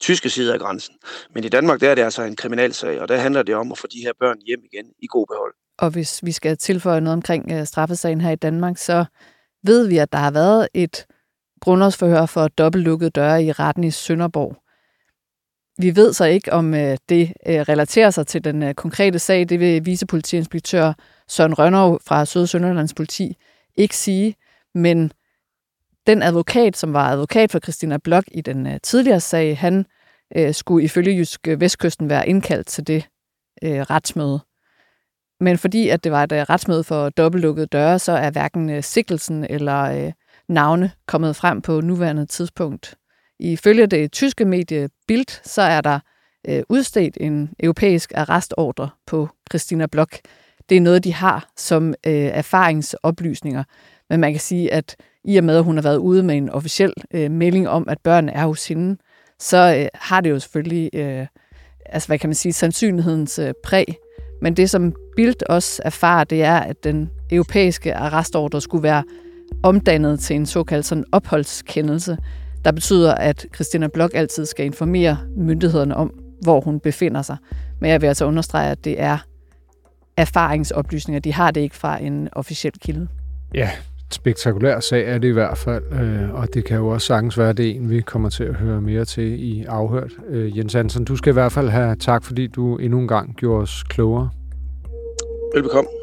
tyske 0.00 0.30
side 0.30 0.52
af 0.52 0.58
grænsen. 0.60 0.94
Men 1.34 1.44
i 1.44 1.48
Danmark, 1.48 1.80
der 1.80 1.90
er 1.90 1.94
det 1.94 2.02
altså 2.02 2.22
en 2.22 2.36
kriminalsag, 2.36 3.00
og 3.00 3.08
der 3.08 3.16
handler 3.16 3.42
det 3.42 3.54
om 3.54 3.72
at 3.72 3.78
få 3.78 3.86
de 3.86 4.00
her 4.00 4.12
børn 4.20 4.38
hjem 4.46 4.60
igen 4.72 4.92
i 5.02 5.06
god 5.06 5.26
behold. 5.26 5.54
Og 5.78 5.90
hvis 5.90 6.24
vi 6.24 6.32
skal 6.32 6.56
tilføje 6.56 7.00
noget 7.00 7.14
omkring 7.14 7.52
øh, 7.52 7.66
straffesagen 7.66 8.20
her 8.20 8.30
i 8.30 8.36
Danmark, 8.36 8.78
så 8.78 9.04
ved 9.62 9.88
vi, 9.88 9.98
at 9.98 10.12
der 10.12 10.18
har 10.18 10.30
været 10.30 10.68
et 10.74 11.06
grundlovsforhør 11.60 12.26
for 12.26 12.48
dobbeltlukkede 12.48 13.10
døre 13.10 13.44
i 13.44 13.52
retten 13.52 13.84
i 13.84 13.90
Sønderborg 13.90 14.56
vi 15.78 15.96
ved 15.96 16.12
så 16.12 16.24
ikke, 16.24 16.52
om 16.52 16.74
øh, 16.74 16.96
det 17.08 17.32
øh, 17.46 17.60
relaterer 17.60 18.10
sig 18.10 18.26
til 18.26 18.44
den 18.44 18.62
øh, 18.62 18.74
konkrete 18.74 19.18
sag. 19.18 19.48
Det 19.48 19.60
vil 19.60 19.86
vicepolitiinspektør 19.86 20.92
Søren 21.28 21.54
Rønnerv 21.54 22.00
fra 22.06 22.24
Søde 22.24 22.46
Sønderlands 22.46 22.94
politi 22.94 23.36
ikke 23.76 23.96
sige. 23.96 24.34
Men 24.74 25.12
den 26.06 26.22
advokat, 26.22 26.76
som 26.76 26.92
var 26.92 27.10
advokat 27.10 27.52
for 27.52 27.58
Christina 27.58 27.98
Blok 28.04 28.24
i 28.30 28.40
den 28.40 28.80
tidligere 28.82 29.20
sag, 29.20 29.58
han 29.58 29.86
skulle 30.52 30.84
ifølge 30.84 31.16
Jysk 31.16 31.48
Vestkysten 31.58 32.08
være 32.08 32.28
indkaldt 32.28 32.66
til 32.66 32.86
det 32.86 33.04
retsmøde. 33.62 34.40
Men 35.40 35.58
fordi 35.58 35.88
at 35.88 36.04
det 36.04 36.12
var 36.12 36.22
et 36.22 36.50
retsmøde 36.50 36.84
for 36.84 37.08
dobbeltlukkede 37.08 37.66
døre, 37.66 37.98
så 37.98 38.12
er 38.12 38.30
hverken 38.30 38.68
sikkelsen 38.68 38.82
sigtelsen 38.82 39.44
eller 39.50 40.12
navne 40.48 40.90
kommet 41.06 41.36
frem 41.36 41.62
på 41.62 41.80
nuværende 41.80 42.26
tidspunkt. 42.26 42.94
Ifølge 43.40 43.86
det 43.86 44.12
tyske 44.12 44.44
medie 44.44 44.88
Bild, 45.08 45.42
så 45.44 45.62
er 45.62 45.80
der 45.80 45.98
øh, 46.48 46.62
udstedt 46.68 47.18
en 47.20 47.50
europæisk 47.60 48.12
arrestordre 48.14 48.88
på 49.06 49.28
Christina 49.50 49.86
Blok. 49.86 50.18
Det 50.68 50.76
er 50.76 50.80
noget, 50.80 51.04
de 51.04 51.14
har 51.14 51.50
som 51.56 51.88
øh, 52.06 52.12
erfaringsoplysninger. 52.12 53.64
Men 54.10 54.20
man 54.20 54.32
kan 54.32 54.40
sige, 54.40 54.72
at 54.72 54.96
i 55.24 55.36
og 55.36 55.44
med, 55.44 55.56
at 55.56 55.64
hun 55.64 55.76
har 55.76 55.82
været 55.82 55.96
ude 55.96 56.22
med 56.22 56.36
en 56.36 56.50
officiel 56.50 56.92
øh, 57.14 57.30
melding 57.30 57.68
om, 57.68 57.88
at 57.88 57.98
børn 58.04 58.28
er 58.28 58.46
hos 58.46 58.68
hende, 58.68 58.96
så 59.38 59.76
øh, 59.78 59.88
har 59.94 60.20
det 60.20 60.30
jo 60.30 60.38
selvfølgelig, 60.38 60.90
øh, 60.94 61.26
altså 61.86 62.08
hvad 62.08 62.18
kan 62.18 62.28
man 62.28 62.34
sige, 62.34 62.52
sandsynlighedens 62.52 63.38
øh, 63.38 63.54
præg. 63.64 63.94
Men 64.42 64.54
det, 64.54 64.70
som 64.70 64.94
Bild 65.16 65.48
også 65.48 65.82
erfarer, 65.84 66.24
det 66.24 66.42
er, 66.42 66.58
at 66.58 66.84
den 66.84 67.10
europæiske 67.30 67.94
arrestordre 67.94 68.60
skulle 68.60 68.82
være 68.82 69.04
omdannet 69.62 70.20
til 70.20 70.36
en 70.36 70.46
såkaldt 70.46 70.86
sådan 70.86 71.04
opholdskendelse, 71.12 72.18
der 72.68 72.72
betyder, 72.72 73.14
at 73.14 73.46
Christina 73.54 73.86
Blok 73.86 74.10
altid 74.14 74.46
skal 74.46 74.66
informere 74.66 75.18
myndighederne 75.36 75.96
om, 75.96 76.12
hvor 76.42 76.60
hun 76.60 76.80
befinder 76.80 77.22
sig. 77.22 77.36
Men 77.80 77.90
jeg 77.90 78.00
vil 78.00 78.06
altså 78.06 78.24
understrege, 78.24 78.70
at 78.70 78.84
det 78.84 79.00
er 79.00 79.18
erfaringsoplysninger. 80.16 81.20
De 81.20 81.32
har 81.32 81.50
det 81.50 81.60
ikke 81.60 81.76
fra 81.76 82.02
en 82.02 82.28
officiel 82.32 82.72
kilde. 82.80 83.08
Ja, 83.54 83.70
spektakulær 84.10 84.80
sag 84.80 85.08
er 85.08 85.18
det 85.18 85.28
i 85.28 85.32
hvert 85.32 85.58
fald, 85.58 85.92
øh, 85.92 86.34
og 86.34 86.54
det 86.54 86.64
kan 86.64 86.76
jo 86.76 86.88
også 86.88 87.06
sagtens 87.06 87.38
være, 87.38 87.52
det 87.52 87.76
en, 87.76 87.90
vi 87.90 88.00
kommer 88.00 88.28
til 88.28 88.44
at 88.44 88.54
høre 88.54 88.80
mere 88.80 89.04
til 89.04 89.44
i 89.44 89.64
afhørt. 89.64 90.12
Øh, 90.28 90.58
Jens 90.58 90.72
Hansen, 90.72 91.04
du 91.04 91.16
skal 91.16 91.30
i 91.30 91.32
hvert 91.32 91.52
fald 91.52 91.68
have 91.68 91.96
tak, 91.96 92.24
fordi 92.24 92.46
du 92.46 92.76
endnu 92.76 92.98
en 92.98 93.08
gang 93.08 93.36
gjorde 93.36 93.62
os 93.62 93.82
klogere. 93.82 94.30
Velbekomme. 95.54 95.97